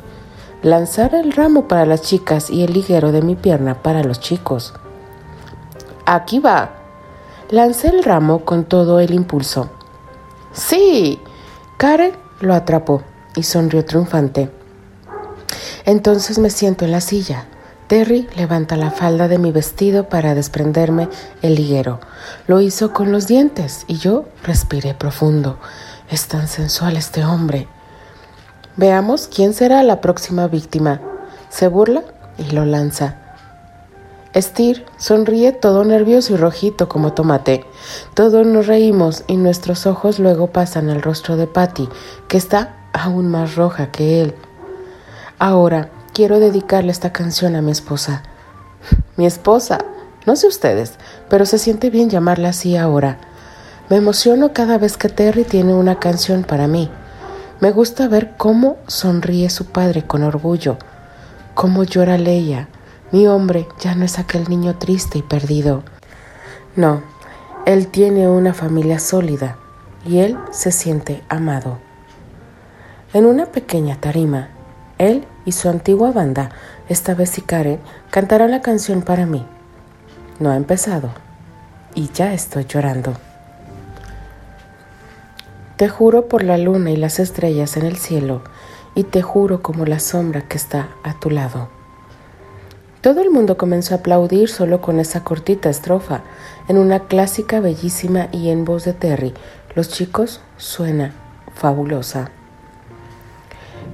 lanzar 0.61 1.15
el 1.15 1.31
ramo 1.31 1.67
para 1.67 1.87
las 1.87 2.03
chicas 2.03 2.51
y 2.51 2.61
el 2.63 2.73
liguero 2.73 3.11
de 3.11 3.23
mi 3.23 3.35
pierna 3.35 3.81
para 3.81 4.03
los 4.03 4.19
chicos. 4.19 4.75
Aquí 6.05 6.37
va. 6.37 6.73
Lancé 7.49 7.87
el 7.87 8.03
ramo 8.03 8.45
con 8.45 8.65
todo 8.65 8.99
el 8.99 9.15
impulso. 9.15 9.71
Sí. 10.53 11.19
Karen 11.77 12.11
lo 12.39 12.53
atrapó 12.53 13.01
y 13.35 13.41
sonrió 13.41 13.83
triunfante. 13.83 14.51
Entonces 15.85 16.37
me 16.37 16.51
siento 16.51 16.85
en 16.85 16.91
la 16.91 17.01
silla 17.01 17.47
Terry 17.91 18.25
levanta 18.37 18.77
la 18.77 18.89
falda 18.89 19.27
de 19.27 19.37
mi 19.37 19.51
vestido 19.51 20.07
para 20.07 20.33
desprenderme 20.33 21.09
el 21.41 21.55
liguero. 21.55 21.99
Lo 22.47 22.61
hizo 22.61 22.93
con 22.93 23.11
los 23.11 23.27
dientes 23.27 23.83
y 23.85 23.97
yo 23.97 24.23
respiré 24.43 24.93
profundo. 24.93 25.57
Es 26.09 26.29
tan 26.29 26.47
sensual 26.47 26.95
este 26.95 27.25
hombre. 27.25 27.67
Veamos 28.77 29.27
quién 29.27 29.53
será 29.53 29.83
la 29.83 29.99
próxima 29.99 30.47
víctima. 30.47 31.01
Se 31.49 31.67
burla 31.67 32.03
y 32.37 32.51
lo 32.51 32.63
lanza. 32.63 33.17
Steer 34.33 34.85
sonríe 34.95 35.51
todo 35.51 35.83
nervioso 35.83 36.35
y 36.35 36.37
rojito 36.37 36.87
como 36.87 37.11
tomate. 37.11 37.65
Todos 38.13 38.47
nos 38.47 38.67
reímos 38.67 39.25
y 39.27 39.35
nuestros 39.35 39.85
ojos 39.85 40.17
luego 40.17 40.47
pasan 40.47 40.89
al 40.89 41.01
rostro 41.01 41.35
de 41.35 41.47
Patty, 41.47 41.89
que 42.29 42.37
está 42.37 42.73
aún 42.93 43.27
más 43.27 43.57
roja 43.57 43.91
que 43.91 44.21
él. 44.21 44.35
Ahora, 45.39 45.89
quiero 46.13 46.39
dedicarle 46.39 46.91
esta 46.91 47.13
canción 47.13 47.55
a 47.55 47.61
mi 47.61 47.71
esposa. 47.71 48.23
Mi 49.17 49.25
esposa, 49.25 49.79
no 50.25 50.35
sé 50.35 50.47
ustedes, 50.47 50.93
pero 51.29 51.45
se 51.45 51.57
siente 51.57 51.89
bien 51.89 52.09
llamarla 52.09 52.49
así 52.49 52.77
ahora. 52.77 53.17
Me 53.89 53.97
emociono 53.97 54.53
cada 54.53 54.77
vez 54.77 54.97
que 54.97 55.09
Terry 55.09 55.43
tiene 55.43 55.73
una 55.73 55.99
canción 55.99 56.43
para 56.43 56.67
mí. 56.67 56.89
Me 57.59 57.71
gusta 57.71 58.07
ver 58.07 58.35
cómo 58.37 58.77
sonríe 58.87 59.49
su 59.49 59.65
padre 59.65 60.07
con 60.07 60.23
orgullo, 60.23 60.77
cómo 61.53 61.83
llora 61.83 62.17
Leia. 62.17 62.69
Mi 63.11 63.27
hombre 63.27 63.67
ya 63.79 63.93
no 63.93 64.05
es 64.05 64.17
aquel 64.17 64.49
niño 64.49 64.77
triste 64.77 65.17
y 65.17 65.21
perdido. 65.21 65.83
No, 66.75 67.03
él 67.65 67.87
tiene 67.87 68.29
una 68.29 68.53
familia 68.53 68.97
sólida 68.97 69.57
y 70.05 70.19
él 70.19 70.37
se 70.51 70.71
siente 70.71 71.21
amado. 71.27 71.77
En 73.13 73.25
una 73.25 73.47
pequeña 73.47 73.97
tarima, 73.97 74.49
él 75.01 75.25
y 75.45 75.51
su 75.53 75.67
antigua 75.67 76.11
banda, 76.11 76.51
esta 76.87 77.15
vez 77.15 77.41
Karen, 77.45 77.79
cantarán 78.09 78.51
la 78.51 78.61
canción 78.61 79.01
para 79.01 79.25
mí. 79.25 79.45
No 80.39 80.51
ha 80.51 80.55
empezado 80.55 81.09
y 81.95 82.09
ya 82.13 82.33
estoy 82.33 82.65
llorando. 82.65 83.13
Te 85.77 85.89
juro 85.89 86.27
por 86.27 86.43
la 86.43 86.57
luna 86.57 86.91
y 86.91 86.95
las 86.95 87.19
estrellas 87.19 87.75
en 87.75 87.85
el 87.85 87.97
cielo, 87.97 88.43
y 88.93 89.03
te 89.03 89.21
juro 89.21 89.63
como 89.63 89.85
la 89.85 89.99
sombra 89.99 90.41
que 90.41 90.57
está 90.57 90.89
a 91.03 91.19
tu 91.19 91.31
lado. 91.31 91.69
Todo 93.01 93.21
el 93.21 93.31
mundo 93.31 93.57
comenzó 93.57 93.95
a 93.95 93.97
aplaudir 93.97 94.47
solo 94.47 94.79
con 94.79 94.99
esa 94.99 95.23
cortita 95.23 95.69
estrofa, 95.69 96.21
en 96.67 96.77
una 96.77 97.07
clásica 97.07 97.59
bellísima 97.59 98.27
y 98.31 98.49
en 98.49 98.63
voz 98.63 98.85
de 98.85 98.93
Terry. 98.93 99.33
Los 99.73 99.89
chicos 99.89 100.41
suena 100.57 101.13
fabulosa. 101.55 102.29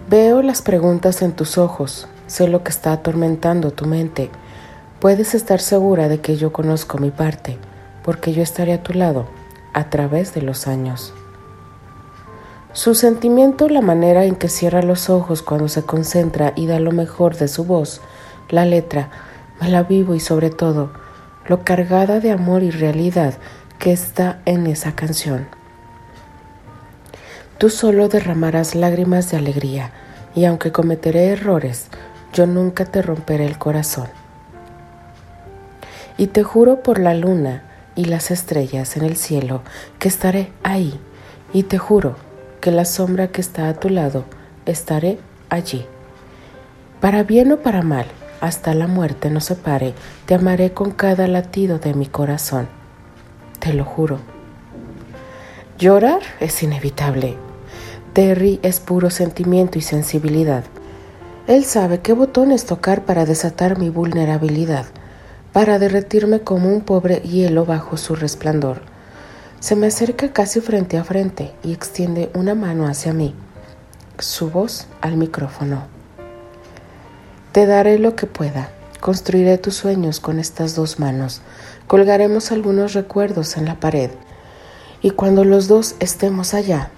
Veo 0.09 0.41
las 0.41 0.61
preguntas 0.61 1.21
en 1.21 1.33
tus 1.33 1.57
ojos, 1.57 2.07
sé 2.27 2.47
lo 2.47 2.63
que 2.63 2.69
está 2.69 2.93
atormentando 2.93 3.71
tu 3.71 3.85
mente. 3.85 4.29
Puedes 5.01 5.35
estar 5.35 5.59
segura 5.59 6.07
de 6.07 6.21
que 6.21 6.37
yo 6.37 6.53
conozco 6.53 6.97
mi 6.97 7.11
parte, 7.11 7.57
porque 8.05 8.31
yo 8.31 8.41
estaré 8.41 8.71
a 8.71 8.81
tu 8.81 8.93
lado 8.93 9.27
a 9.73 9.89
través 9.89 10.33
de 10.33 10.41
los 10.41 10.65
años. 10.65 11.13
Su 12.71 12.95
sentimiento, 12.95 13.67
la 13.67 13.81
manera 13.81 14.23
en 14.23 14.37
que 14.37 14.47
cierra 14.47 14.81
los 14.81 15.09
ojos 15.09 15.41
cuando 15.41 15.67
se 15.67 15.83
concentra 15.83 16.53
y 16.55 16.67
da 16.67 16.79
lo 16.79 16.93
mejor 16.93 17.35
de 17.35 17.49
su 17.49 17.65
voz, 17.65 17.99
la 18.47 18.63
letra, 18.63 19.09
me 19.59 19.67
la 19.67 19.83
vivo 19.83 20.15
y 20.15 20.21
sobre 20.21 20.51
todo, 20.51 20.89
lo 21.47 21.65
cargada 21.65 22.21
de 22.21 22.31
amor 22.31 22.63
y 22.63 22.71
realidad 22.71 23.33
que 23.77 23.91
está 23.91 24.39
en 24.45 24.67
esa 24.67 24.95
canción. 24.95 25.56
Tú 27.57 27.71
solo 27.71 28.07
derramarás 28.07 28.75
lágrimas 28.75 29.31
de 29.31 29.37
alegría, 29.37 29.91
y 30.35 30.45
aunque 30.45 30.71
cometeré 30.71 31.29
errores, 31.29 31.87
yo 32.31 32.45
nunca 32.45 32.85
te 32.85 33.01
romperé 33.01 33.45
el 33.45 33.57
corazón. 33.57 34.07
Y 36.17 36.27
te 36.27 36.43
juro 36.43 36.83
por 36.83 36.99
la 36.99 37.15
luna 37.15 37.63
y 37.95 38.05
las 38.05 38.29
estrellas 38.29 38.95
en 38.95 39.05
el 39.05 39.15
cielo 39.15 39.63
que 39.97 40.07
estaré 40.07 40.51
ahí, 40.61 40.99
y 41.51 41.63
te 41.63 41.79
juro 41.79 42.15
que 42.61 42.69
la 42.69 42.85
sombra 42.85 43.29
que 43.29 43.41
está 43.41 43.69
a 43.69 43.73
tu 43.73 43.89
lado 43.89 44.25
estaré 44.67 45.17
allí. 45.49 45.85
Para 47.01 47.23
bien 47.23 47.51
o 47.51 47.57
para 47.57 47.81
mal, 47.81 48.05
hasta 48.39 48.75
la 48.75 48.85
muerte 48.85 49.31
nos 49.31 49.45
separe, 49.45 49.95
te 50.27 50.35
amaré 50.35 50.73
con 50.73 50.91
cada 50.91 51.27
latido 51.27 51.79
de 51.79 51.95
mi 51.95 52.05
corazón. 52.05 52.67
Te 53.59 53.73
lo 53.73 53.83
juro. 53.83 54.36
Llorar 55.79 56.21
es 56.39 56.63
inevitable, 56.63 57.37
Terry 58.13 58.59
es 58.63 58.79
puro 58.79 59.11
sentimiento 59.11 59.77
y 59.77 59.83
sensibilidad. 59.83 60.63
Él 61.45 61.65
sabe 61.65 61.99
qué 61.99 62.13
botones 62.13 62.65
tocar 62.65 63.05
para 63.05 63.27
desatar 63.27 63.77
mi 63.77 63.91
vulnerabilidad, 63.91 64.85
para 65.53 65.77
derretirme 65.77 66.39
como 66.39 66.73
un 66.73 66.81
pobre 66.81 67.17
hielo 67.17 67.63
bajo 67.63 67.95
su 67.97 68.15
resplandor. 68.15 68.81
Se 69.59 69.75
me 69.75 69.85
acerca 69.85 70.33
casi 70.33 70.61
frente 70.61 70.97
a 70.97 71.03
frente 71.03 71.53
y 71.63 71.73
extiende 71.73 72.31
una 72.33 72.55
mano 72.55 72.87
hacia 72.87 73.13
mí, 73.13 73.35
su 74.17 74.49
voz 74.49 74.87
al 75.01 75.15
micrófono. 75.15 75.85
Te 77.51 77.67
daré 77.67 77.99
lo 77.99 78.15
que 78.15 78.25
pueda, 78.25 78.71
construiré 78.99 79.59
tus 79.59 79.75
sueños 79.75 80.19
con 80.21 80.39
estas 80.39 80.73
dos 80.73 80.99
manos, 80.99 81.41
colgaremos 81.85 82.51
algunos 82.51 82.93
recuerdos 82.93 83.57
en 83.57 83.65
la 83.65 83.79
pared, 83.79 84.09
y 85.07 85.11
cuando 85.11 85.45
los 85.45 85.69
dos 85.69 85.95
estemos 86.01 86.53
allá, 86.53 86.91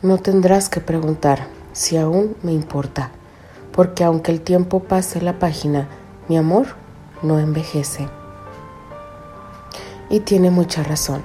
no 0.00 0.18
tendrás 0.18 0.68
que 0.68 0.80
preguntar 0.80 1.48
si 1.72 1.96
aún 1.96 2.36
me 2.44 2.52
importa, 2.52 3.10
porque 3.72 4.04
aunque 4.04 4.30
el 4.30 4.40
tiempo 4.40 4.84
pase 4.84 5.20
la 5.20 5.40
página, 5.40 5.88
mi 6.28 6.36
amor 6.36 6.76
no 7.22 7.40
envejece. 7.40 8.08
Y 10.08 10.20
tiene 10.20 10.52
mucha 10.52 10.84
razón, 10.84 11.24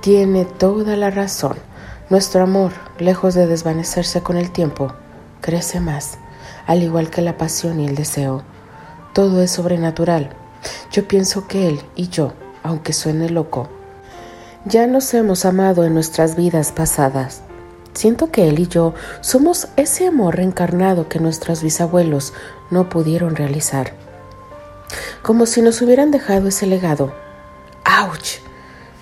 tiene 0.00 0.46
toda 0.46 0.96
la 0.96 1.10
razón. 1.10 1.58
Nuestro 2.08 2.44
amor, 2.44 2.72
lejos 2.98 3.34
de 3.34 3.46
desvanecerse 3.46 4.22
con 4.22 4.38
el 4.38 4.50
tiempo, 4.50 4.94
crece 5.42 5.80
más, 5.80 6.16
al 6.66 6.82
igual 6.82 7.10
que 7.10 7.20
la 7.20 7.36
pasión 7.36 7.78
y 7.78 7.86
el 7.86 7.94
deseo. 7.94 8.42
Todo 9.12 9.42
es 9.42 9.50
sobrenatural. 9.50 10.30
Yo 10.90 11.06
pienso 11.06 11.46
que 11.46 11.68
él 11.68 11.82
y 11.94 12.08
yo, 12.08 12.32
aunque 12.62 12.94
suene 12.94 13.28
loco, 13.28 13.68
ya 14.64 14.86
nos 14.86 15.12
hemos 15.14 15.44
amado 15.44 15.84
en 15.84 15.94
nuestras 15.94 16.36
vidas 16.36 16.72
pasadas 16.72 17.42
Siento 17.98 18.30
que 18.30 18.48
él 18.48 18.60
y 18.60 18.68
yo 18.68 18.94
somos 19.22 19.66
ese 19.76 20.06
amor 20.06 20.36
reencarnado 20.36 21.08
que 21.08 21.18
nuestros 21.18 21.64
bisabuelos 21.64 22.32
no 22.70 22.88
pudieron 22.88 23.34
realizar. 23.34 23.92
Como 25.20 25.46
si 25.46 25.62
nos 25.62 25.82
hubieran 25.82 26.12
dejado 26.12 26.46
ese 26.46 26.68
legado. 26.68 27.12
¡Auch! 27.84 28.38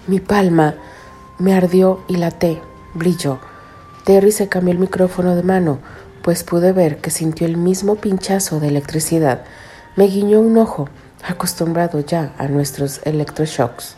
Mi 0.06 0.18
palma 0.18 0.76
me 1.38 1.54
ardió 1.54 2.00
y 2.08 2.16
laté, 2.16 2.62
brilló. 2.94 3.38
Terry 4.04 4.32
se 4.32 4.48
cambió 4.48 4.72
el 4.72 4.78
micrófono 4.78 5.36
de 5.36 5.42
mano, 5.42 5.78
pues 6.22 6.42
pude 6.42 6.72
ver 6.72 6.96
que 7.02 7.10
sintió 7.10 7.46
el 7.46 7.58
mismo 7.58 7.96
pinchazo 7.96 8.60
de 8.60 8.68
electricidad. 8.68 9.44
Me 9.96 10.06
guiñó 10.06 10.40
un 10.40 10.56
ojo, 10.56 10.88
acostumbrado 11.22 12.00
ya 12.00 12.32
a 12.38 12.48
nuestros 12.48 13.02
electroshocks. 13.04 13.96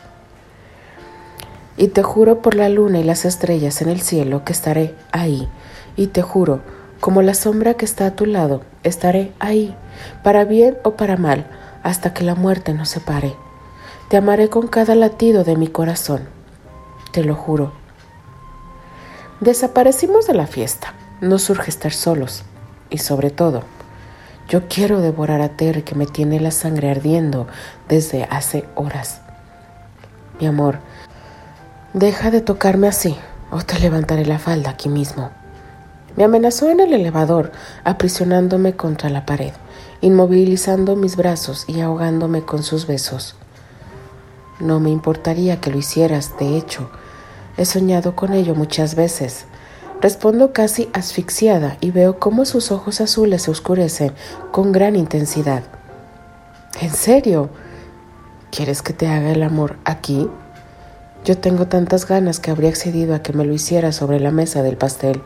Y 1.78 1.88
te 1.88 2.02
juro 2.02 2.42
por 2.42 2.56
la 2.56 2.68
luna 2.68 2.98
y 2.98 3.04
las 3.04 3.24
estrellas 3.24 3.80
en 3.80 3.88
el 3.88 4.00
cielo 4.00 4.44
que 4.44 4.52
estaré 4.52 4.94
ahí. 5.12 5.48
Y 5.96 6.08
te 6.08 6.22
juro, 6.22 6.60
como 7.00 7.22
la 7.22 7.34
sombra 7.34 7.74
que 7.74 7.84
está 7.84 8.06
a 8.06 8.16
tu 8.16 8.26
lado, 8.26 8.62
estaré 8.82 9.32
ahí, 9.38 9.76
para 10.24 10.44
bien 10.44 10.76
o 10.82 10.96
para 10.96 11.16
mal, 11.16 11.46
hasta 11.84 12.12
que 12.12 12.24
la 12.24 12.34
muerte 12.34 12.74
nos 12.74 12.88
separe. 12.88 13.36
Te 14.08 14.16
amaré 14.16 14.48
con 14.48 14.66
cada 14.66 14.96
latido 14.96 15.44
de 15.44 15.56
mi 15.56 15.68
corazón. 15.68 16.22
Te 17.12 17.22
lo 17.22 17.36
juro. 17.36 17.72
Desaparecimos 19.40 20.26
de 20.26 20.34
la 20.34 20.48
fiesta. 20.48 20.94
No 21.20 21.38
surge 21.38 21.70
estar 21.70 21.92
solos. 21.92 22.42
Y 22.90 22.98
sobre 22.98 23.30
todo, 23.30 23.62
yo 24.48 24.66
quiero 24.66 25.00
devorar 25.00 25.42
a 25.42 25.50
Terry 25.50 25.82
que 25.82 25.94
me 25.94 26.06
tiene 26.06 26.40
la 26.40 26.50
sangre 26.50 26.90
ardiendo 26.90 27.46
desde 27.88 28.24
hace 28.24 28.64
horas. 28.74 29.20
Mi 30.40 30.46
amor, 30.46 30.78
deja 31.94 32.30
de 32.30 32.40
tocarme 32.40 32.88
así 32.88 33.16
o 33.50 33.62
te 33.62 33.78
levantaré 33.78 34.26
la 34.26 34.38
falda 34.38 34.70
aquí 34.70 34.88
mismo. 34.88 35.30
Me 36.16 36.24
amenazó 36.24 36.68
en 36.70 36.80
el 36.80 36.92
elevador, 36.92 37.52
aprisionándome 37.84 38.74
contra 38.74 39.08
la 39.08 39.24
pared, 39.24 39.52
inmovilizando 40.00 40.96
mis 40.96 41.16
brazos 41.16 41.64
y 41.68 41.80
ahogándome 41.80 42.42
con 42.42 42.62
sus 42.62 42.86
besos. 42.86 43.36
No 44.60 44.80
me 44.80 44.90
importaría 44.90 45.60
que 45.60 45.70
lo 45.70 45.78
hicieras, 45.78 46.36
de 46.38 46.56
hecho, 46.56 46.90
he 47.56 47.64
soñado 47.64 48.16
con 48.16 48.32
ello 48.32 48.54
muchas 48.54 48.94
veces. 48.94 49.44
Respondo 50.00 50.52
casi 50.52 50.88
asfixiada 50.92 51.76
y 51.80 51.90
veo 51.90 52.18
cómo 52.18 52.44
sus 52.44 52.70
ojos 52.70 53.00
azules 53.00 53.42
se 53.42 53.50
oscurecen 53.50 54.12
con 54.52 54.72
gran 54.72 54.94
intensidad. 54.96 55.62
¿En 56.80 56.90
serio? 56.90 57.50
¿Quieres 58.50 58.82
que 58.82 58.92
te 58.92 59.08
haga 59.08 59.32
el 59.32 59.42
amor 59.42 59.76
aquí? 59.84 60.28
Yo 61.24 61.36
tengo 61.38 61.66
tantas 61.66 62.06
ganas 62.06 62.40
que 62.40 62.50
habría 62.50 62.70
accedido 62.70 63.14
a 63.14 63.22
que 63.22 63.32
me 63.32 63.44
lo 63.44 63.52
hiciera 63.52 63.92
sobre 63.92 64.20
la 64.20 64.30
mesa 64.30 64.62
del 64.62 64.76
pastel. 64.76 65.22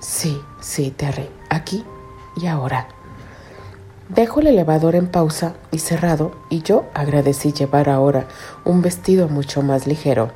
Sí, 0.00 0.40
sí, 0.60 0.90
Terry, 0.90 1.28
aquí 1.48 1.84
y 2.36 2.46
ahora. 2.46 2.88
Dejo 4.08 4.40
el 4.40 4.48
elevador 4.48 4.94
en 4.94 5.06
pausa 5.06 5.54
y 5.70 5.78
cerrado 5.78 6.32
y 6.50 6.62
yo 6.62 6.84
agradecí 6.92 7.52
llevar 7.52 7.88
ahora 7.88 8.26
un 8.64 8.82
vestido 8.82 9.28
mucho 9.28 9.62
más 9.62 9.86
ligero. 9.86 10.30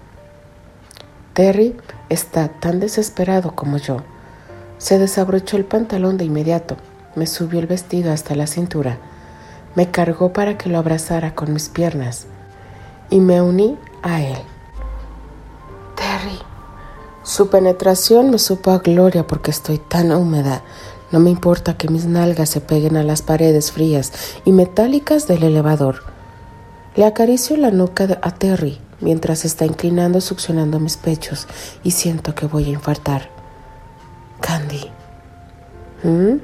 Terry 1.35 1.77
está 2.09 2.49
tan 2.49 2.81
desesperado 2.81 3.55
como 3.55 3.77
yo. 3.77 3.99
Se 4.79 4.99
desabrochó 4.99 5.59
el 5.59 5.67
pantalón 5.67 6.17
de 6.17 6.25
inmediato, 6.25 6.77
me 7.15 7.27
subió 7.27 7.61
el 7.61 7.67
vestido 7.67 8.13
hasta 8.13 8.35
la 8.35 8.47
cintura, 8.47 8.99
me 9.75 9.91
cargó 9.91 10.33
para 10.33 10.57
que 10.57 10.71
lo 10.71 10.79
abrazara 10.79 11.35
con 11.35 11.53
mis 11.53 11.69
piernas 11.69 12.27
y 13.11 13.21
me 13.21 13.43
uní 13.43 13.77
a 14.03 14.23
él. 14.23 14.39
Terry, 15.95 16.39
su 17.23 17.49
penetración 17.49 18.31
me 18.31 18.39
supo 18.39 18.71
a 18.71 18.79
gloria 18.79 19.27
porque 19.27 19.51
estoy 19.51 19.79
tan 19.79 20.13
húmeda. 20.13 20.63
No 21.13 21.21
me 21.21 21.31
importa 21.31 21.77
que 21.77 21.89
mis 21.89 22.07
nalgas 22.07 22.51
se 22.51 22.61
peguen 22.61 22.97
a 22.97 23.03
las 23.03 23.23
paredes 23.23 23.73
frías 23.73 24.13
y 24.45 24.53
metálicas 24.53 25.27
del 25.27 25.43
elevador. 25.45 26.03
Le 26.97 27.05
acaricio 27.05 27.57
la 27.57 27.71
nuca 27.71 28.19
a 28.23 28.31
Terry 28.33 28.81
mientras 29.01 29.45
está 29.45 29.67
inclinando 29.67 30.21
succionando 30.21 30.81
mis 30.81 30.97
pechos 30.97 31.47
y 31.85 31.93
siento 31.93 32.35
que 32.35 32.47
voy 32.47 32.65
a 32.65 32.71
infartar. 32.71 33.29
Candy. 34.41 34.91
¿Mm? 36.03 36.39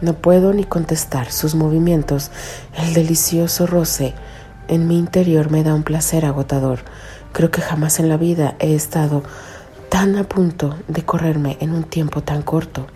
No 0.00 0.14
puedo 0.14 0.52
ni 0.52 0.64
contestar 0.64 1.30
sus 1.30 1.54
movimientos. 1.54 2.30
El 2.76 2.92
delicioso 2.94 3.66
roce 3.66 4.14
en 4.72 4.88
mi 4.88 4.98
interior 4.98 5.50
me 5.50 5.62
da 5.62 5.74
un 5.74 5.82
placer 5.82 6.24
agotador. 6.24 6.78
Creo 7.32 7.50
que 7.50 7.60
jamás 7.60 8.00
en 8.00 8.08
la 8.08 8.16
vida 8.16 8.56
he 8.58 8.74
estado 8.74 9.22
tan 9.90 10.16
a 10.16 10.24
punto 10.24 10.76
de 10.88 11.04
correrme 11.04 11.58
en 11.60 11.72
un 11.72 11.84
tiempo 11.84 12.22
tan 12.22 12.40
corto. 12.40 12.86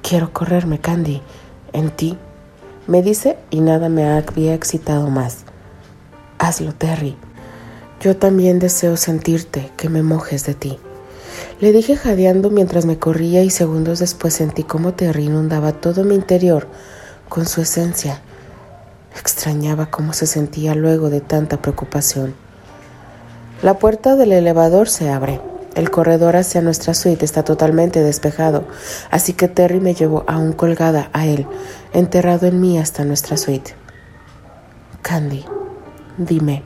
Quiero 0.00 0.32
correrme, 0.32 0.78
Candy, 0.78 1.20
en 1.74 1.90
ti, 1.90 2.16
me 2.86 3.02
dice 3.02 3.36
y 3.50 3.60
nada 3.60 3.90
me 3.90 4.08
había 4.08 4.54
excitado 4.54 5.10
más. 5.10 5.44
Hazlo, 6.38 6.72
Terry. 6.72 7.14
Yo 8.00 8.16
también 8.16 8.58
deseo 8.58 8.96
sentirte, 8.96 9.70
que 9.76 9.90
me 9.90 10.02
mojes 10.02 10.46
de 10.46 10.54
ti. 10.54 10.78
Le 11.60 11.72
dije 11.72 11.94
jadeando 11.94 12.48
mientras 12.48 12.86
me 12.86 12.98
corría 12.98 13.42
y 13.42 13.50
segundos 13.50 13.98
después 13.98 14.32
sentí 14.32 14.62
cómo 14.62 14.94
Terry 14.94 15.24
inundaba 15.24 15.72
todo 15.72 16.04
mi 16.04 16.14
interior 16.14 16.68
con 17.28 17.44
su 17.44 17.60
esencia. 17.60 18.22
Extrañaba 19.18 19.86
cómo 19.86 20.12
se 20.12 20.26
sentía 20.26 20.74
luego 20.74 21.10
de 21.10 21.20
tanta 21.20 21.60
preocupación. 21.60 22.34
La 23.62 23.78
puerta 23.78 24.16
del 24.16 24.32
elevador 24.32 24.88
se 24.88 25.10
abre. 25.10 25.40
El 25.74 25.90
corredor 25.90 26.36
hacia 26.36 26.62
nuestra 26.62 26.94
suite 26.94 27.24
está 27.24 27.44
totalmente 27.44 28.02
despejado, 28.02 28.64
así 29.10 29.34
que 29.34 29.48
Terry 29.48 29.80
me 29.80 29.94
llevó 29.94 30.24
aún 30.26 30.52
colgada 30.52 31.10
a 31.12 31.26
él, 31.26 31.46
enterrado 31.92 32.46
en 32.46 32.60
mí 32.60 32.78
hasta 32.78 33.04
nuestra 33.04 33.36
suite. 33.36 33.74
Candy, 35.02 35.44
dime. 36.18 36.64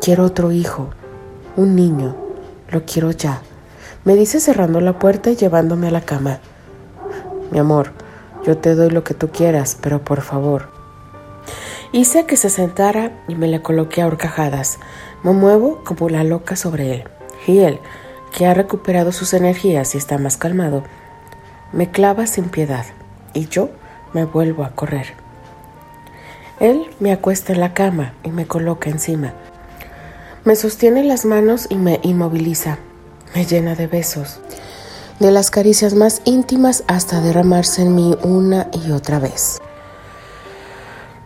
Quiero 0.00 0.24
otro 0.24 0.50
hijo, 0.50 0.90
un 1.56 1.76
niño, 1.76 2.16
lo 2.70 2.84
quiero 2.84 3.12
ya. 3.12 3.42
Me 4.04 4.14
dice 4.14 4.40
cerrando 4.40 4.80
la 4.80 4.98
puerta 4.98 5.30
y 5.30 5.36
llevándome 5.36 5.88
a 5.88 5.92
la 5.92 6.00
cama. 6.00 6.40
Mi 7.50 7.58
amor, 7.58 7.92
yo 8.44 8.58
te 8.58 8.74
doy 8.74 8.90
lo 8.90 9.04
que 9.04 9.14
tú 9.14 9.28
quieras, 9.28 9.76
pero 9.80 10.02
por 10.04 10.20
favor. 10.22 10.75
Hice 11.92 12.26
que 12.26 12.36
se 12.36 12.50
sentara 12.50 13.12
y 13.28 13.34
me 13.34 13.48
le 13.48 13.62
coloqué 13.62 14.02
a 14.02 14.06
horcajadas. 14.06 14.78
Me 15.22 15.32
muevo 15.32 15.82
como 15.84 16.08
la 16.08 16.24
loca 16.24 16.56
sobre 16.56 16.94
él. 16.94 17.04
Y 17.46 17.58
él, 17.58 17.80
que 18.36 18.46
ha 18.46 18.54
recuperado 18.54 19.12
sus 19.12 19.34
energías 19.34 19.94
y 19.94 19.98
está 19.98 20.18
más 20.18 20.36
calmado, 20.36 20.82
me 21.72 21.90
clava 21.90 22.26
sin 22.26 22.44
piedad 22.46 22.84
y 23.34 23.48
yo 23.48 23.70
me 24.12 24.24
vuelvo 24.24 24.64
a 24.64 24.70
correr. 24.70 25.14
Él 26.60 26.86
me 27.00 27.12
acuesta 27.12 27.52
en 27.52 27.60
la 27.60 27.74
cama 27.74 28.14
y 28.24 28.30
me 28.30 28.46
coloca 28.46 28.88
encima. 28.88 29.34
Me 30.44 30.56
sostiene 30.56 31.04
las 31.04 31.24
manos 31.24 31.66
y 31.68 31.76
me 31.76 32.00
inmoviliza. 32.02 32.78
Me 33.34 33.44
llena 33.44 33.74
de 33.74 33.86
besos, 33.86 34.40
de 35.18 35.30
las 35.30 35.50
caricias 35.50 35.94
más 35.94 36.22
íntimas 36.24 36.84
hasta 36.86 37.20
derramarse 37.20 37.82
en 37.82 37.94
mí 37.94 38.16
una 38.22 38.68
y 38.72 38.92
otra 38.92 39.18
vez. 39.18 39.60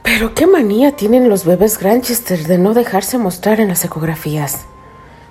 Pero 0.03 0.35
qué 0.35 0.47
manía 0.47 0.97
tienen 0.97 1.29
los 1.29 1.45
bebés 1.45 1.79
Granchester 1.79 2.47
de 2.47 2.59
no 2.59 2.75
dejarse 2.75 3.19
mostrar 3.19 3.61
en 3.61 3.69
las 3.69 3.85
ecografías. 3.85 4.67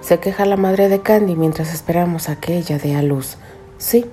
Se 0.01 0.19
queja 0.19 0.45
la 0.45 0.57
madre 0.57 0.89
de 0.89 1.01
Candy 1.01 1.35
mientras 1.35 1.73
esperamos 1.73 2.29
a 2.29 2.37
que 2.37 2.57
ella 2.57 2.77
dé 2.77 2.95
a 2.95 3.01
luz. 3.01 3.37
Sí, 3.77 4.05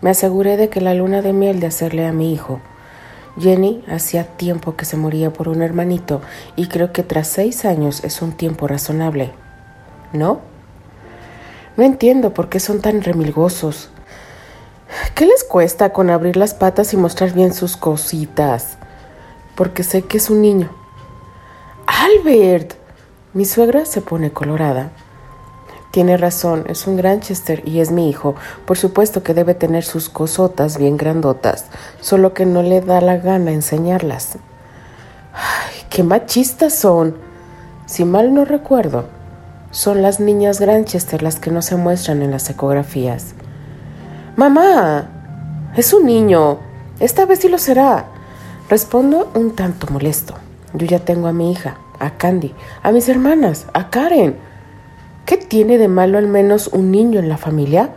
me 0.00 0.10
aseguré 0.10 0.56
de 0.56 0.68
que 0.68 0.80
la 0.80 0.94
luna 0.94 1.22
de 1.22 1.32
miel 1.32 1.60
de 1.60 1.68
hacerle 1.68 2.06
a 2.06 2.12
mi 2.12 2.32
hijo 2.32 2.60
Jenny 3.38 3.84
hacía 3.88 4.24
tiempo 4.24 4.76
que 4.76 4.84
se 4.84 4.96
moría 4.96 5.32
por 5.32 5.48
un 5.48 5.62
hermanito 5.62 6.20
y 6.56 6.66
creo 6.66 6.92
que 6.92 7.02
tras 7.02 7.28
seis 7.28 7.64
años 7.64 8.02
es 8.04 8.22
un 8.22 8.32
tiempo 8.32 8.66
razonable. 8.66 9.32
¿No? 10.12 10.40
No 11.76 11.84
entiendo 11.84 12.34
por 12.34 12.48
qué 12.48 12.60
son 12.60 12.80
tan 12.80 13.02
remilgosos. 13.02 13.90
¿Qué 15.14 15.26
les 15.26 15.44
cuesta 15.44 15.92
con 15.92 16.10
abrir 16.10 16.36
las 16.36 16.54
patas 16.54 16.92
y 16.92 16.96
mostrar 16.96 17.32
bien 17.32 17.54
sus 17.54 17.76
cositas? 17.76 18.76
Porque 19.54 19.82
sé 19.82 20.02
que 20.02 20.18
es 20.18 20.30
un 20.30 20.42
niño. 20.42 20.70
Albert. 21.86 22.74
Mi 23.32 23.44
suegra 23.44 23.84
se 23.84 24.00
pone 24.00 24.32
colorada. 24.32 24.90
Tiene 25.90 26.16
razón, 26.16 26.64
es 26.68 26.86
un 26.86 26.96
Granchester 26.96 27.66
y 27.66 27.80
es 27.80 27.90
mi 27.90 28.08
hijo. 28.08 28.36
Por 28.64 28.78
supuesto 28.78 29.22
que 29.22 29.34
debe 29.34 29.54
tener 29.54 29.84
sus 29.84 30.08
cosotas 30.08 30.78
bien 30.78 30.96
grandotas, 30.96 31.66
solo 32.00 32.32
que 32.32 32.46
no 32.46 32.62
le 32.62 32.80
da 32.80 33.00
la 33.00 33.16
gana 33.16 33.50
enseñarlas. 33.50 34.36
Ay, 35.32 35.86
qué 35.90 36.04
machistas 36.04 36.74
son. 36.74 37.16
Si 37.86 38.04
mal 38.04 38.32
no 38.32 38.44
recuerdo, 38.44 39.06
son 39.72 40.00
las 40.02 40.20
niñas 40.20 40.60
Granchester 40.60 41.22
las 41.22 41.40
que 41.40 41.50
no 41.50 41.60
se 41.60 41.74
muestran 41.74 42.22
en 42.22 42.30
las 42.30 42.48
ecografías. 42.50 43.34
Mamá, 44.36 45.08
es 45.76 45.92
un 45.92 46.06
niño. 46.06 46.58
Esta 47.00 47.26
vez 47.26 47.40
sí 47.40 47.48
lo 47.48 47.58
será. 47.58 48.06
Respondo 48.70 49.32
un 49.34 49.56
tanto 49.56 49.88
molesto. 49.92 50.34
Yo 50.74 50.86
ya 50.86 51.00
tengo 51.00 51.26
a 51.26 51.32
mi 51.32 51.50
hija, 51.50 51.78
a 51.98 52.16
Candy, 52.18 52.54
a 52.84 52.92
mis 52.92 53.08
hermanas, 53.08 53.66
a 53.74 53.90
Karen. 53.90 54.36
¿Qué 55.26 55.38
tiene 55.38 55.76
de 55.76 55.88
malo 55.88 56.18
al 56.18 56.28
menos 56.28 56.68
un 56.68 56.92
niño 56.92 57.18
en 57.18 57.28
la 57.28 57.36
familia? 57.36 57.90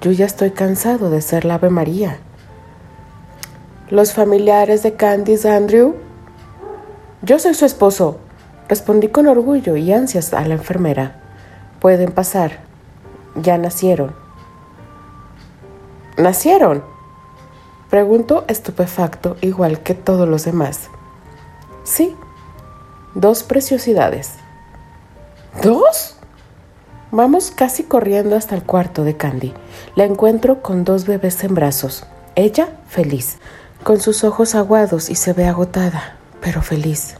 Yo 0.00 0.10
ya 0.10 0.26
estoy 0.26 0.50
cansado 0.50 1.10
de 1.10 1.22
ser 1.22 1.44
la 1.44 1.54
Ave 1.54 1.70
María. 1.70 2.18
¿Los 3.88 4.12
familiares 4.12 4.82
de 4.82 4.94
Candice 4.94 5.48
Andrew? 5.48 5.94
Yo 7.22 7.38
soy 7.38 7.54
su 7.54 7.64
esposo, 7.64 8.18
respondí 8.68 9.10
con 9.10 9.28
orgullo 9.28 9.76
y 9.76 9.92
ansias 9.92 10.34
a 10.34 10.44
la 10.44 10.54
enfermera. 10.54 11.20
Pueden 11.78 12.10
pasar. 12.10 12.58
Ya 13.36 13.58
nacieron. 13.58 14.12
¿Nacieron? 16.16 16.82
Preguntó 17.90 18.44
estupefacto, 18.46 19.36
igual 19.40 19.82
que 19.82 19.94
todos 19.94 20.28
los 20.28 20.44
demás. 20.44 20.88
Sí, 21.82 22.16
dos 23.14 23.42
preciosidades. 23.42 24.34
¿Dos? 25.62 26.16
Vamos 27.10 27.50
casi 27.50 27.82
corriendo 27.82 28.36
hasta 28.36 28.54
el 28.54 28.62
cuarto 28.62 29.02
de 29.02 29.16
Candy. 29.16 29.52
La 29.96 30.04
encuentro 30.04 30.62
con 30.62 30.84
dos 30.84 31.06
bebés 31.06 31.42
en 31.42 31.54
brazos. 31.54 32.06
Ella 32.36 32.68
feliz, 32.86 33.38
con 33.82 33.98
sus 33.98 34.22
ojos 34.22 34.54
aguados 34.54 35.10
y 35.10 35.16
se 35.16 35.32
ve 35.32 35.48
agotada, 35.48 36.16
pero 36.40 36.62
feliz. 36.62 37.16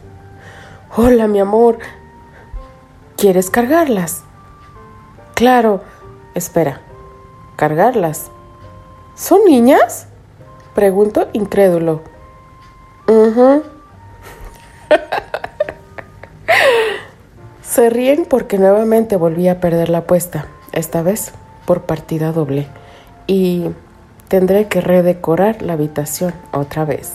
Hola, 0.97 1.27
mi 1.27 1.41
amor. 1.41 1.79
¿Quieres 3.17 3.51
cargarlas? 3.51 4.23
Claro. 5.35 5.83
Espera. 6.35 6.81
¿Cargarlas? 7.57 8.31
¿Son 9.17 9.45
niñas? 9.45 10.07
Pregunto 10.75 11.29
incrédulo. 11.33 12.03
Se 17.63 17.91
ríen 17.91 18.25
porque 18.29 18.59
nuevamente 18.59 19.17
volví 19.17 19.49
a 19.49 19.61
perder 19.61 19.89
la 19.89 19.99
apuesta, 19.99 20.47
esta 20.73 21.03
vez 21.03 21.33
por 21.65 21.83
partida 21.83 22.33
doble, 22.33 22.67
y 23.27 23.67
tendré 24.29 24.69
que 24.69 24.81
redecorar 24.81 25.63
la 25.63 25.75
habitación 25.75 26.35
otra 26.53 26.85
vez. 26.85 27.13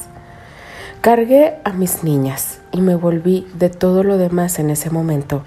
Cargué 1.02 1.60
a 1.64 1.72
mis 1.72 2.04
niñas 2.04 2.60
y 2.72 2.82
me 2.82 2.96
volví 2.96 3.48
de 3.54 3.70
todo 3.70 4.04
lo 4.04 4.18
demás 4.18 4.60
en 4.60 4.70
ese 4.70 4.90
momento. 4.90 5.44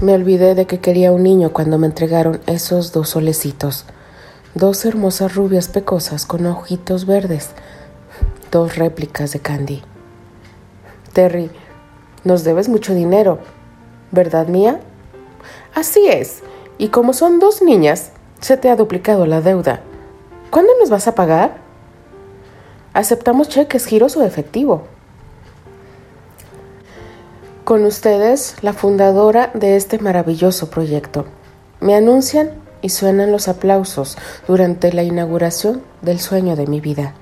Me 0.00 0.12
olvidé 0.14 0.54
de 0.54 0.66
que 0.66 0.80
quería 0.80 1.12
un 1.12 1.22
niño 1.22 1.52
cuando 1.52 1.78
me 1.78 1.86
entregaron 1.86 2.40
esos 2.46 2.92
dos 2.92 3.08
solecitos, 3.10 3.86
dos 4.54 4.84
hermosas 4.84 5.34
rubias 5.34 5.68
pecosas 5.68 6.26
con 6.26 6.44
ojitos 6.46 7.06
verdes, 7.06 7.50
dos 8.50 8.76
réplicas 8.76 9.32
de 9.32 9.40
Candy. 9.40 9.82
Terry, 11.12 11.50
nos 12.24 12.44
debes 12.44 12.68
mucho 12.68 12.94
dinero, 12.94 13.38
¿verdad 14.10 14.48
mía? 14.48 14.80
Así 15.74 16.06
es, 16.06 16.42
y 16.76 16.88
como 16.88 17.14
son 17.14 17.38
dos 17.38 17.62
niñas, 17.62 18.12
se 18.40 18.56
te 18.56 18.68
ha 18.68 18.76
duplicado 18.76 19.24
la 19.24 19.40
deuda. 19.40 19.80
¿Cuándo 20.50 20.72
nos 20.78 20.90
vas 20.90 21.08
a 21.08 21.14
pagar? 21.14 21.56
Aceptamos 22.92 23.48
cheques, 23.48 23.86
giros 23.86 24.16
o 24.16 24.24
efectivo. 24.24 24.82
Con 27.64 27.86
ustedes, 27.86 28.56
la 28.60 28.74
fundadora 28.74 29.50
de 29.54 29.76
este 29.76 29.98
maravilloso 29.98 30.68
proyecto. 30.68 31.24
Me 31.80 31.94
anuncian 31.94 32.61
y 32.82 32.90
suenan 32.90 33.32
los 33.32 33.48
aplausos 33.48 34.18
durante 34.46 34.92
la 34.92 35.04
inauguración 35.04 35.80
del 36.02 36.20
sueño 36.20 36.56
de 36.56 36.66
mi 36.66 36.80
vida. 36.80 37.14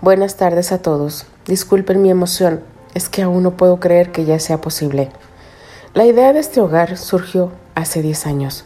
Buenas 0.00 0.36
tardes 0.36 0.70
a 0.70 0.78
todos. 0.78 1.26
Disculpen 1.46 2.00
mi 2.02 2.10
emoción, 2.10 2.60
es 2.94 3.08
que 3.08 3.22
aún 3.22 3.42
no 3.42 3.56
puedo 3.56 3.80
creer 3.80 4.12
que 4.12 4.24
ya 4.24 4.38
sea 4.38 4.60
posible. 4.60 5.10
La 5.94 6.04
idea 6.04 6.32
de 6.32 6.38
este 6.38 6.60
hogar 6.60 6.96
surgió 6.96 7.50
hace 7.74 8.02
10 8.02 8.26
años, 8.26 8.64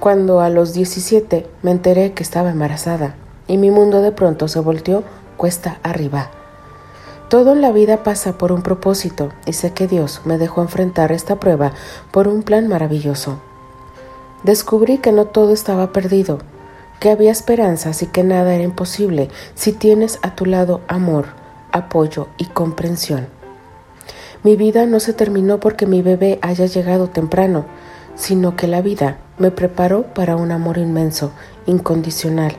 cuando 0.00 0.40
a 0.40 0.48
los 0.48 0.72
17 0.72 1.46
me 1.62 1.70
enteré 1.70 2.12
que 2.12 2.22
estaba 2.22 2.50
embarazada 2.50 3.16
y 3.46 3.58
mi 3.58 3.70
mundo 3.70 4.00
de 4.00 4.12
pronto 4.12 4.48
se 4.48 4.60
volteó 4.60 5.04
cuesta 5.36 5.78
arriba. 5.82 6.30
Todo 7.28 7.52
en 7.52 7.60
la 7.60 7.72
vida 7.72 8.02
pasa 8.02 8.38
por 8.38 8.52
un 8.52 8.62
propósito 8.62 9.30
y 9.46 9.54
sé 9.54 9.72
que 9.72 9.86
Dios 9.86 10.22
me 10.24 10.38
dejó 10.38 10.62
enfrentar 10.62 11.10
esta 11.12 11.36
prueba 11.40 11.72
por 12.12 12.28
un 12.28 12.42
plan 12.42 12.68
maravilloso. 12.68 13.40
Descubrí 14.44 14.98
que 14.98 15.10
no 15.10 15.24
todo 15.24 15.52
estaba 15.52 15.92
perdido 15.92 16.38
que 17.00 17.10
había 17.10 17.32
esperanzas 17.32 18.02
y 18.02 18.06
que 18.06 18.24
nada 18.24 18.54
era 18.54 18.64
imposible 18.64 19.28
si 19.54 19.72
tienes 19.72 20.18
a 20.22 20.34
tu 20.34 20.46
lado 20.46 20.80
amor, 20.88 21.26
apoyo 21.70 22.28
y 22.38 22.46
comprensión. 22.46 23.26
Mi 24.42 24.56
vida 24.56 24.86
no 24.86 25.00
se 25.00 25.12
terminó 25.12 25.60
porque 25.60 25.86
mi 25.86 26.02
bebé 26.02 26.38
haya 26.40 26.66
llegado 26.66 27.08
temprano, 27.08 27.66
sino 28.14 28.56
que 28.56 28.68
la 28.68 28.80
vida 28.80 29.18
me 29.38 29.50
preparó 29.50 30.14
para 30.14 30.36
un 30.36 30.50
amor 30.52 30.78
inmenso, 30.78 31.32
incondicional, 31.66 32.52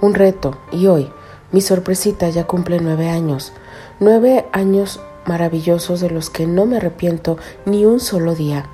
un 0.00 0.14
reto, 0.14 0.58
y 0.70 0.86
hoy 0.86 1.10
mi 1.52 1.60
sorpresita 1.60 2.28
ya 2.28 2.46
cumple 2.46 2.78
nueve 2.80 3.08
años, 3.08 3.52
nueve 3.98 4.46
años 4.52 5.00
maravillosos 5.26 6.00
de 6.00 6.10
los 6.10 6.30
que 6.30 6.46
no 6.46 6.66
me 6.66 6.76
arrepiento 6.76 7.38
ni 7.64 7.86
un 7.86 7.98
solo 7.98 8.34
día. 8.34 8.66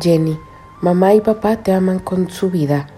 Jenny, 0.00 0.38
mamá 0.80 1.14
y 1.14 1.20
papá 1.20 1.56
te 1.56 1.72
aman 1.72 1.98
con 1.98 2.30
su 2.30 2.50
vida 2.50 2.88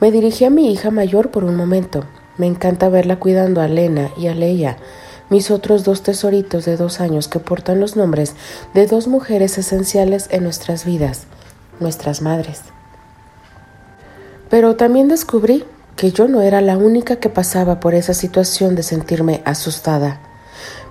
me 0.00 0.10
dirigí 0.10 0.44
a 0.44 0.50
mi 0.50 0.72
hija 0.72 0.90
mayor 0.90 1.30
por 1.30 1.44
un 1.44 1.56
momento. 1.56 2.04
Me 2.36 2.46
encanta 2.46 2.88
verla 2.88 3.18
cuidando 3.18 3.60
a 3.60 3.68
Lena 3.68 4.10
y 4.16 4.26
a 4.26 4.34
Leia, 4.34 4.76
mis 5.30 5.50
otros 5.50 5.84
dos 5.84 6.02
tesoritos 6.02 6.64
de 6.64 6.76
dos 6.76 7.00
años 7.00 7.28
que 7.28 7.38
portan 7.38 7.80
los 7.80 7.96
nombres 7.96 8.34
de 8.74 8.86
dos 8.86 9.06
mujeres 9.06 9.56
esenciales 9.56 10.26
en 10.30 10.42
nuestras 10.42 10.84
vidas, 10.84 11.22
nuestras 11.80 12.22
madres. 12.22 12.62
Pero 14.50 14.76
también 14.76 15.08
descubrí 15.08 15.64
que 15.96 16.10
yo 16.10 16.28
no 16.28 16.42
era 16.42 16.60
la 16.60 16.76
única 16.76 17.16
que 17.16 17.28
pasaba 17.28 17.78
por 17.80 17.94
esa 17.94 18.14
situación 18.14 18.74
de 18.74 18.82
sentirme 18.82 19.42
asustada, 19.44 20.20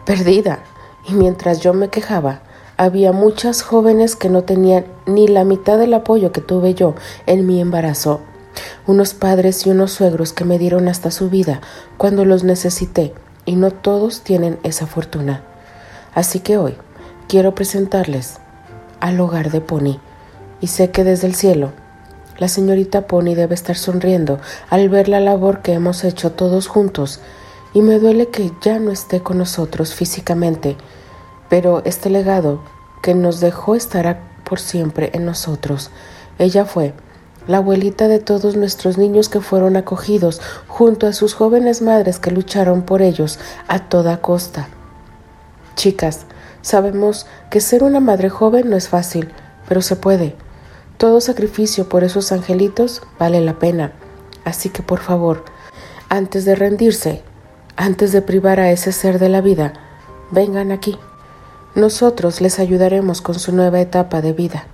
perdida, 0.06 0.60
y 1.08 1.14
mientras 1.14 1.60
yo 1.60 1.74
me 1.74 1.90
quejaba, 1.90 2.42
había 2.78 3.12
muchas 3.12 3.62
jóvenes 3.62 4.16
que 4.16 4.30
no 4.30 4.44
tenían 4.44 4.86
ni 5.06 5.28
la 5.28 5.44
mitad 5.44 5.78
del 5.78 5.94
apoyo 5.94 6.32
que 6.32 6.42
tuve 6.42 6.74
yo 6.74 6.96
en 7.26 7.46
mi 7.46 7.62
embarazo 7.62 8.22
unos 8.86 9.14
padres 9.14 9.66
y 9.66 9.70
unos 9.70 9.92
suegros 9.92 10.34
que 10.34 10.46
me 10.46 10.60
dieron 10.60 10.88
hasta 10.88 11.12
su 11.12 11.30
vida 11.30 11.62
cuando 11.98 12.26
los 12.26 12.44
necesité, 12.44 13.14
y 13.46 13.56
no 13.56 13.72
todos 13.72 14.22
tienen 14.22 14.60
esa 14.64 14.88
fortuna. 14.88 15.44
Así 16.14 16.40
que 16.40 16.58
hoy 16.58 16.76
quiero 17.28 17.56
presentarles 17.56 18.38
al 19.00 19.20
hogar 19.20 19.52
de 19.52 19.62
Pony, 19.62 20.00
y 20.62 20.68
sé 20.68 20.92
que 20.92 21.04
desde 21.04 21.28
el 21.28 21.36
cielo 21.36 21.72
la 22.38 22.48
señorita 22.48 23.08
Pony 23.08 23.36
debe 23.36 23.56
estar 23.56 23.76
sonriendo 23.76 24.40
al 24.70 24.90
ver 24.90 25.08
la 25.08 25.20
labor 25.20 25.62
que 25.62 25.74
hemos 25.74 26.04
hecho 26.04 26.32
todos 26.32 26.68
juntos, 26.68 27.20
y 27.74 27.82
me 27.82 28.00
duele 28.00 28.28
que 28.28 28.52
ya 28.62 28.80
no 28.80 28.92
esté 28.92 29.22
con 29.22 29.40
nosotros 29.40 29.94
físicamente, 29.94 30.78
pero 31.54 31.84
este 31.86 32.10
legado 32.10 32.64
que 33.04 33.14
nos 33.14 33.40
dejó 33.40 33.76
estará 33.76 34.24
por 34.44 34.60
siempre 34.60 35.12
en 35.14 35.24
nosotros. 35.24 35.92
Ella 36.40 36.66
fue 36.66 36.96
la 37.46 37.58
abuelita 37.58 38.08
de 38.08 38.18
todos 38.18 38.56
nuestros 38.56 38.98
niños 38.98 39.30
que 39.30 39.40
fueron 39.40 39.78
acogidos, 39.78 40.42
junto 40.68 41.06
a 41.06 41.14
sus 41.14 41.36
jóvenes 41.36 41.84
madres 41.84 42.18
que 42.18 42.32
lucharon 42.32 42.82
por 42.82 43.04
ellos 43.04 43.38
a 43.68 43.88
toda 43.88 44.20
costa. 44.20 44.68
Chicas, 45.76 46.26
sabemos 46.64 47.28
que 47.52 47.62
ser 47.62 47.84
una 47.84 48.00
madre 48.00 48.32
joven 48.32 48.72
no 48.72 48.76
es 48.76 48.90
fácil, 48.90 49.32
pero 49.70 49.84
se 49.84 49.96
puede. 49.96 50.36
Todo 50.98 51.22
sacrificio 51.22 51.88
por 51.88 52.04
esos 52.04 52.32
angelitos 52.32 53.04
vale 53.20 53.42
la 53.42 53.60
pena. 53.60 53.92
Así 54.44 54.70
que 54.70 54.82
por 54.82 55.02
favor, 55.02 55.46
antes 56.10 56.46
de 56.46 56.56
rendirse, 56.56 57.22
antes 57.76 58.12
de 58.12 58.24
privar 58.24 58.60
a 58.60 58.72
ese 58.72 58.92
ser 58.92 59.20
de 59.20 59.30
la 59.30 59.42
vida, 59.42 59.74
vengan 60.32 60.72
aquí. 60.72 60.98
Nosotros 61.76 62.40
les 62.40 62.60
ayudaremos 62.60 63.22
con 63.22 63.40
su 63.40 63.52
nueva 63.52 63.82
etapa 63.82 64.22
de 64.22 64.32
vida. 64.32 64.68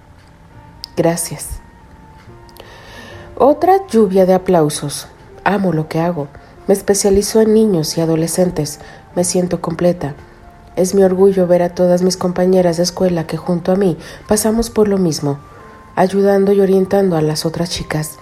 Gracias. 0.98 1.62
Otra 3.38 3.88
lluvia 3.88 4.26
de 4.26 4.34
aplausos. 4.34 5.08
Amo 5.46 5.72
lo 5.72 5.88
que 5.88 6.02
hago. 6.02 6.28
Me 6.68 6.74
especializo 6.74 7.40
en 7.40 7.54
niños 7.54 7.98
y 7.98 8.02
adolescentes. 8.02 8.82
Me 9.16 9.24
siento 9.24 9.62
completa. 9.62 10.14
Es 10.76 10.94
mi 10.94 11.04
orgullo 11.04 11.48
ver 11.48 11.62
a 11.62 11.74
todas 11.74 12.02
mis 12.02 12.18
compañeras 12.18 12.76
de 12.76 12.84
escuela 12.84 13.26
que 13.26 13.38
junto 13.38 13.72
a 13.72 13.78
mí 13.78 13.98
pasamos 14.28 14.70
por 14.70 14.90
lo 14.90 14.98
mismo, 14.98 15.40
ayudando 15.96 16.52
y 16.52 16.60
orientando 16.60 17.16
a 17.16 17.22
las 17.22 17.46
otras 17.46 17.70
chicas. 17.70 18.18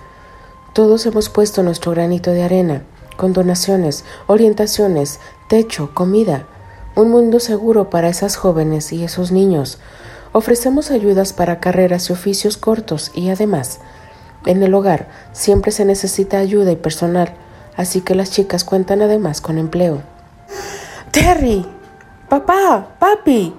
Todos 0.74 1.04
hemos 1.08 1.30
puesto 1.30 1.64
nuestro 1.64 1.94
granito 1.94 2.30
de 2.30 2.44
arena, 2.44 2.84
con 3.16 3.34
donaciones, 3.34 4.06
orientaciones, 4.28 5.20
techo, 5.50 5.96
comida, 5.96 6.46
un 6.98 7.12
mundo 7.12 7.40
seguro 7.40 7.90
para 7.92 8.10
esas 8.10 8.36
jóvenes 8.36 8.92
y 8.92 9.04
esos 9.04 9.32
niños. 9.32 9.78
Ofrecemos 10.34 10.92
ayudas 10.92 11.32
para 11.32 11.60
carreras 11.60 12.10
y 12.10 12.14
oficios 12.14 12.58
cortos 12.58 13.12
y 13.14 13.30
además 13.30 13.80
en 14.46 14.64
el 14.64 14.74
hogar 14.74 15.08
siempre 15.32 15.72
se 15.72 15.86
necesita 15.86 16.40
ayuda 16.40 16.72
y 16.72 16.76
personal, 16.76 17.34
así 17.76 18.02
que 18.02 18.16
las 18.16 18.32
chicas 18.32 18.64
cuentan 18.64 19.02
además 19.02 19.42
con 19.42 19.60
empleo. 19.60 20.02
Terry, 21.12 21.66
papá, 22.30 22.96
papi. 23.00 23.54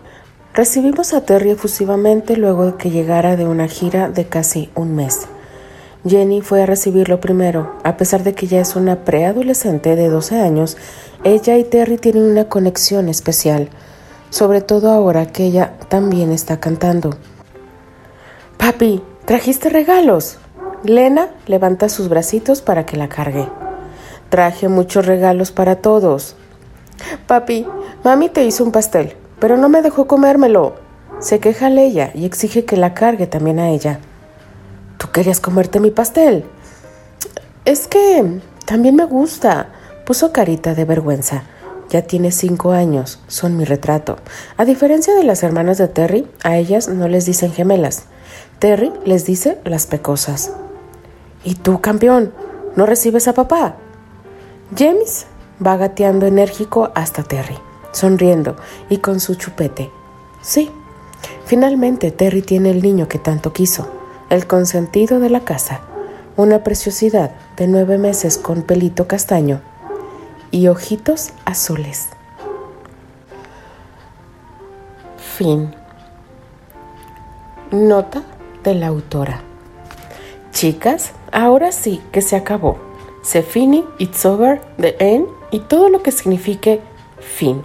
Recibimos 0.53 1.15
a 1.15 1.21
Terry 1.21 1.51
efusivamente 1.51 2.37
luego 2.37 2.67
de 2.67 2.75
que 2.75 2.91
llegara 2.91 3.37
de 3.37 3.47
una 3.47 3.69
gira 3.69 4.09
de 4.09 4.27
casi 4.27 4.71
un 4.75 4.97
mes. 4.97 5.29
Jenny 6.07 6.41
fue 6.41 6.63
a 6.63 6.67
recibirlo 6.67 7.21
primero. 7.21 7.77
A 7.85 7.97
pesar 7.97 8.23
de 8.25 8.35
que 8.35 8.47
ya 8.47 8.61
es 8.61 8.77
una 8.77 9.05
preadolescente 9.05 9.95
de 9.95 10.09
12 10.09 10.41
años, 10.41 10.77
ella 11.25 11.57
y 11.57 11.65
Terry 11.65 11.99
tienen 11.99 12.23
una 12.23 12.49
conexión 12.49 13.09
especial, 13.09 13.69
sobre 14.31 14.61
todo 14.61 14.91
ahora 14.91 15.27
que 15.27 15.45
ella 15.45 15.75
también 15.89 16.33
está 16.33 16.61
cantando. 16.61 17.17
Papi, 18.57 19.03
¿trajiste 19.25 19.69
regalos? 19.69 20.39
Lena 20.85 21.31
levanta 21.47 21.89
sus 21.89 22.09
bracitos 22.09 22.63
para 22.63 22.87
que 22.87 22.97
la 22.97 23.09
cargue. 23.09 23.49
Traje 24.29 24.69
muchos 24.69 25.07
regalos 25.07 25.51
para 25.51 25.77
todos. 25.77 26.37
Papi, 27.27 27.67
mami 28.05 28.29
te 28.29 28.45
hizo 28.45 28.63
un 28.63 28.73
pastel, 28.73 29.17
pero 29.41 29.57
no 29.57 29.69
me 29.69 29.83
dejó 29.83 30.07
comérmelo. 30.07 30.77
Se 31.19 31.41
queja 31.41 31.69
Leia 31.69 32.13
y 32.15 32.25
exige 32.27 32.65
que 32.65 32.77
la 32.77 32.95
cargue 32.95 33.27
también 33.27 33.59
a 33.59 33.71
ella. 33.71 33.99
¿Tú 34.99 35.11
querías 35.11 35.41
comerte 35.41 35.81
mi 35.81 35.91
pastel? 35.91 36.45
Es 37.65 37.89
que 37.89 38.41
también 38.67 38.95
me 38.95 39.05
gusta. 39.05 39.69
Puso 40.09 40.33
carita 40.33 40.75
de 40.75 40.87
vergüenza. 40.87 41.43
ya 41.91 42.01
tiene 42.01 42.33
cinco 42.33 42.73
años, 42.73 43.21
son 43.27 43.59
mi 43.59 43.67
retrato. 43.67 44.17
A 44.57 44.65
diferencia 44.65 45.15
de 45.15 45.23
las 45.23 45.43
hermanas 45.43 45.77
de 45.77 45.87
Terry, 45.87 46.27
a 46.43 46.57
ellas 46.57 46.89
no 46.89 47.09
les 47.09 47.27
dicen 47.27 47.53
gemelas. 47.53 48.05
Terry 48.59 48.91
les 49.05 49.27
dice 49.27 49.59
las 49.65 49.87
pecosas. 49.87 50.53
¿Y 51.45 51.57
tú, 51.57 51.83
campeón? 51.83 52.33
¿No 52.75 52.87
recibes 52.87 53.29
a 53.29 53.35
papá? 53.35 53.75
James 54.75 55.27
va 55.65 55.77
gateando 55.77 56.25
enérgico 56.25 56.91
hasta 56.95 57.23
Terry, 57.23 57.59
sonriendo 57.93 58.57
y 58.89 58.99
con 58.99 59.21
su 59.21 59.35
chupete. 59.35 59.91
Sí, 60.41 60.71
finalmente 61.45 62.13
Terry 62.13 62.41
tiene 62.41 62.71
el 62.71 62.81
niño 62.81 63.09
que 63.09 63.19
tanto 63.19 63.53
quiso, 63.53 63.91
el 64.31 64.47
consentido 64.47 65.21
de 65.21 65.29
la 65.29 65.41
casa, 65.41 65.83
una 66.35 66.65
preciosidad 66.65 67.33
de 67.59 67.67
nueve 67.67 67.99
meses 67.99 68.39
con 68.39 68.63
pelito 68.63 69.07
castaño 69.07 69.61
y 70.51 70.69
ojitos 70.69 71.31
azules. 71.45 72.09
Fin. 75.37 75.75
Nota 77.71 78.23
de 78.65 78.75
la 78.75 78.89
autora. 78.89 79.43
Chicas, 80.53 81.13
ahora 81.33 81.71
sí 81.73 82.01
que 82.13 82.23
se 82.23 82.37
acabó. 82.37 82.79
Se 83.23 83.43
fini, 83.43 83.85
it's 83.99 84.25
over, 84.25 84.61
the 84.79 84.97
end 84.99 85.27
y 85.51 85.61
todo 85.61 85.89
lo 85.89 86.03
que 86.03 86.13
signifique 86.13 86.81
fin. 87.21 87.63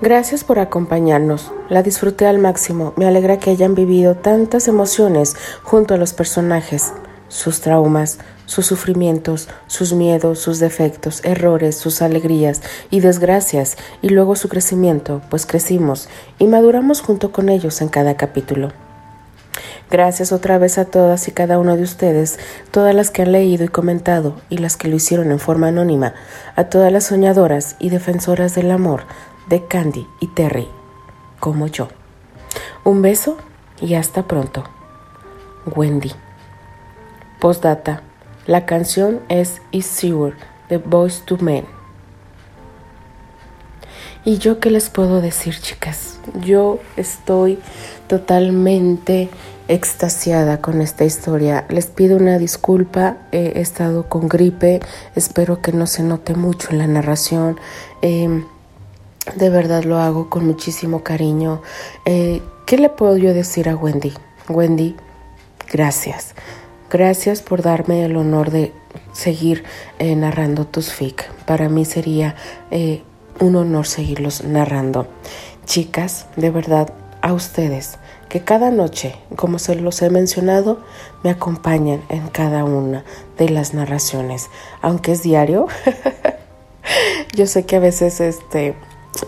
Gracias 0.00 0.44
por 0.44 0.60
acompañarnos. 0.60 1.50
La 1.68 1.82
disfruté 1.82 2.26
al 2.26 2.38
máximo. 2.38 2.92
Me 2.96 3.06
alegra 3.06 3.38
que 3.38 3.50
hayan 3.50 3.74
vivido 3.74 4.14
tantas 4.14 4.68
emociones 4.68 5.34
junto 5.64 5.94
a 5.94 5.96
los 5.96 6.12
personajes, 6.12 6.92
sus 7.28 7.60
traumas, 7.60 8.18
sus 8.48 8.64
sufrimientos, 8.64 9.46
sus 9.66 9.92
miedos, 9.92 10.38
sus 10.38 10.58
defectos, 10.58 11.22
errores, 11.22 11.76
sus 11.76 12.00
alegrías 12.00 12.62
y 12.90 13.00
desgracias, 13.00 13.76
y 14.00 14.08
luego 14.08 14.36
su 14.36 14.48
crecimiento, 14.48 15.20
pues 15.28 15.44
crecimos 15.44 16.08
y 16.38 16.46
maduramos 16.46 17.02
junto 17.02 17.30
con 17.30 17.50
ellos 17.50 17.82
en 17.82 17.88
cada 17.90 18.16
capítulo. 18.16 18.72
Gracias 19.90 20.32
otra 20.32 20.56
vez 20.56 20.78
a 20.78 20.86
todas 20.86 21.28
y 21.28 21.32
cada 21.32 21.58
uno 21.58 21.76
de 21.76 21.82
ustedes, 21.82 22.38
todas 22.70 22.94
las 22.94 23.10
que 23.10 23.20
han 23.20 23.32
leído 23.32 23.64
y 23.64 23.68
comentado 23.68 24.40
y 24.48 24.58
las 24.58 24.78
que 24.78 24.88
lo 24.88 24.96
hicieron 24.96 25.30
en 25.30 25.40
forma 25.40 25.68
anónima, 25.68 26.14
a 26.56 26.64
todas 26.64 26.90
las 26.90 27.04
soñadoras 27.04 27.76
y 27.78 27.90
defensoras 27.90 28.54
del 28.54 28.70
amor 28.70 29.02
de 29.50 29.66
Candy 29.66 30.06
y 30.20 30.28
Terry, 30.28 30.68
como 31.38 31.66
yo. 31.66 31.88
Un 32.82 33.02
beso 33.02 33.36
y 33.78 33.94
hasta 33.94 34.22
pronto. 34.22 34.64
Wendy. 35.66 36.12
Postdata. 37.40 38.07
La 38.48 38.64
canción 38.64 39.20
es 39.28 39.60
Is 39.72 39.84
Sure 39.84 40.34
de 40.70 40.78
Boys 40.78 41.20
to 41.26 41.36
Men. 41.36 41.66
¿Y 44.24 44.38
yo 44.38 44.58
qué 44.58 44.70
les 44.70 44.88
puedo 44.88 45.20
decir, 45.20 45.60
chicas? 45.60 46.18
Yo 46.46 46.78
estoy 46.96 47.58
totalmente 48.06 49.28
extasiada 49.68 50.62
con 50.62 50.80
esta 50.80 51.04
historia. 51.04 51.66
Les 51.68 51.88
pido 51.88 52.16
una 52.16 52.38
disculpa, 52.38 53.18
he 53.32 53.60
estado 53.60 54.08
con 54.08 54.28
gripe, 54.28 54.80
espero 55.14 55.60
que 55.60 55.72
no 55.72 55.86
se 55.86 56.02
note 56.02 56.34
mucho 56.34 56.70
en 56.70 56.78
la 56.78 56.86
narración. 56.86 57.60
Em, 58.00 58.46
de 59.36 59.50
verdad 59.50 59.84
lo 59.84 59.98
hago 59.98 60.30
con 60.30 60.46
muchísimo 60.46 61.02
cariño. 61.02 61.60
Eh, 62.06 62.40
¿Qué 62.64 62.78
le 62.78 62.88
puedo 62.88 63.18
yo 63.18 63.34
decir 63.34 63.68
a 63.68 63.76
Wendy? 63.76 64.14
Wendy, 64.48 64.96
gracias. 65.70 66.34
Gracias 66.90 67.42
por 67.42 67.60
darme 67.60 68.04
el 68.04 68.16
honor 68.16 68.50
de 68.50 68.72
seguir 69.12 69.64
eh, 69.98 70.16
narrando 70.16 70.66
tus 70.66 70.90
fic. 70.90 71.30
Para 71.44 71.68
mí 71.68 71.84
sería 71.84 72.34
eh, 72.70 73.02
un 73.40 73.56
honor 73.56 73.86
seguirlos 73.86 74.42
narrando. 74.44 75.06
Chicas, 75.66 76.26
de 76.36 76.50
verdad, 76.50 76.90
a 77.20 77.34
ustedes 77.34 77.98
que 78.30 78.40
cada 78.40 78.70
noche, 78.70 79.16
como 79.36 79.58
se 79.58 79.74
los 79.74 80.00
he 80.00 80.08
mencionado, 80.08 80.80
me 81.22 81.30
acompañan 81.30 82.02
en 82.08 82.28
cada 82.28 82.64
una 82.64 83.04
de 83.36 83.50
las 83.50 83.74
narraciones, 83.74 84.48
aunque 84.80 85.12
es 85.12 85.22
diario. 85.22 85.66
yo 87.34 87.46
sé 87.46 87.66
que 87.66 87.76
a 87.76 87.80
veces, 87.80 88.20
este, 88.20 88.74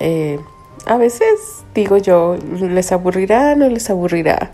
eh, 0.01 0.39
a 0.87 0.97
veces 0.97 1.65
digo 1.75 1.97
yo, 1.97 2.37
les 2.37 2.93
aburrirá, 2.93 3.55
no 3.55 3.69
les 3.69 3.91
aburrirá, 3.91 4.51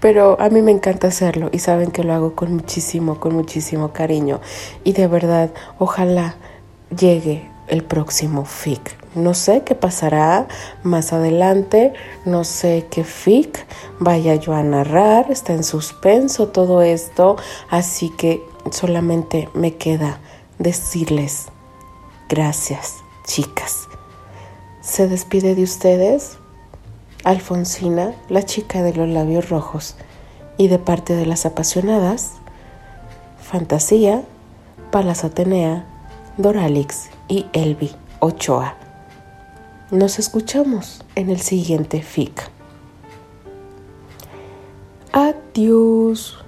pero 0.00 0.36
a 0.40 0.48
mí 0.48 0.62
me 0.62 0.70
encanta 0.70 1.08
hacerlo 1.08 1.48
y 1.52 1.58
saben 1.58 1.90
que 1.90 2.04
lo 2.04 2.12
hago 2.12 2.34
con 2.34 2.54
muchísimo, 2.54 3.18
con 3.18 3.34
muchísimo 3.34 3.92
cariño 3.92 4.40
y 4.84 4.92
de 4.92 5.06
verdad, 5.06 5.50
ojalá 5.78 6.36
llegue 6.96 7.48
el 7.68 7.84
próximo 7.84 8.44
FIC. 8.44 8.98
No 9.14 9.34
sé 9.34 9.62
qué 9.62 9.74
pasará 9.74 10.46
más 10.84 11.12
adelante, 11.12 11.92
no 12.24 12.44
sé 12.44 12.86
qué 12.90 13.02
fic 13.02 13.66
vaya 13.98 14.36
yo 14.36 14.54
a 14.54 14.62
narrar, 14.62 15.30
está 15.30 15.52
en 15.52 15.64
suspenso 15.64 16.48
todo 16.48 16.82
esto, 16.82 17.36
así 17.70 18.10
que 18.10 18.42
solamente 18.70 19.48
me 19.54 19.76
queda 19.76 20.20
decirles 20.58 21.48
gracias, 22.28 22.98
chicas. 23.24 23.89
Se 24.80 25.08
despide 25.08 25.54
de 25.54 25.62
ustedes 25.62 26.38
Alfonsina, 27.24 28.14
la 28.28 28.44
chica 28.44 28.82
de 28.82 28.94
los 28.94 29.08
labios 29.08 29.50
rojos, 29.50 29.96
y 30.56 30.68
de 30.68 30.78
parte 30.78 31.14
de 31.14 31.26
las 31.26 31.46
apasionadas, 31.46 32.32
Fantasía, 33.42 34.22
Palas 34.90 35.24
Atenea, 35.24 35.86
Doralix 36.36 37.10
y 37.28 37.46
Elvi 37.52 37.90
Ochoa. 38.20 38.76
Nos 39.90 40.18
escuchamos 40.18 41.02
en 41.14 41.30
el 41.30 41.40
siguiente 41.40 42.02
FIC. 42.02 42.48
Adiós. 45.12 46.38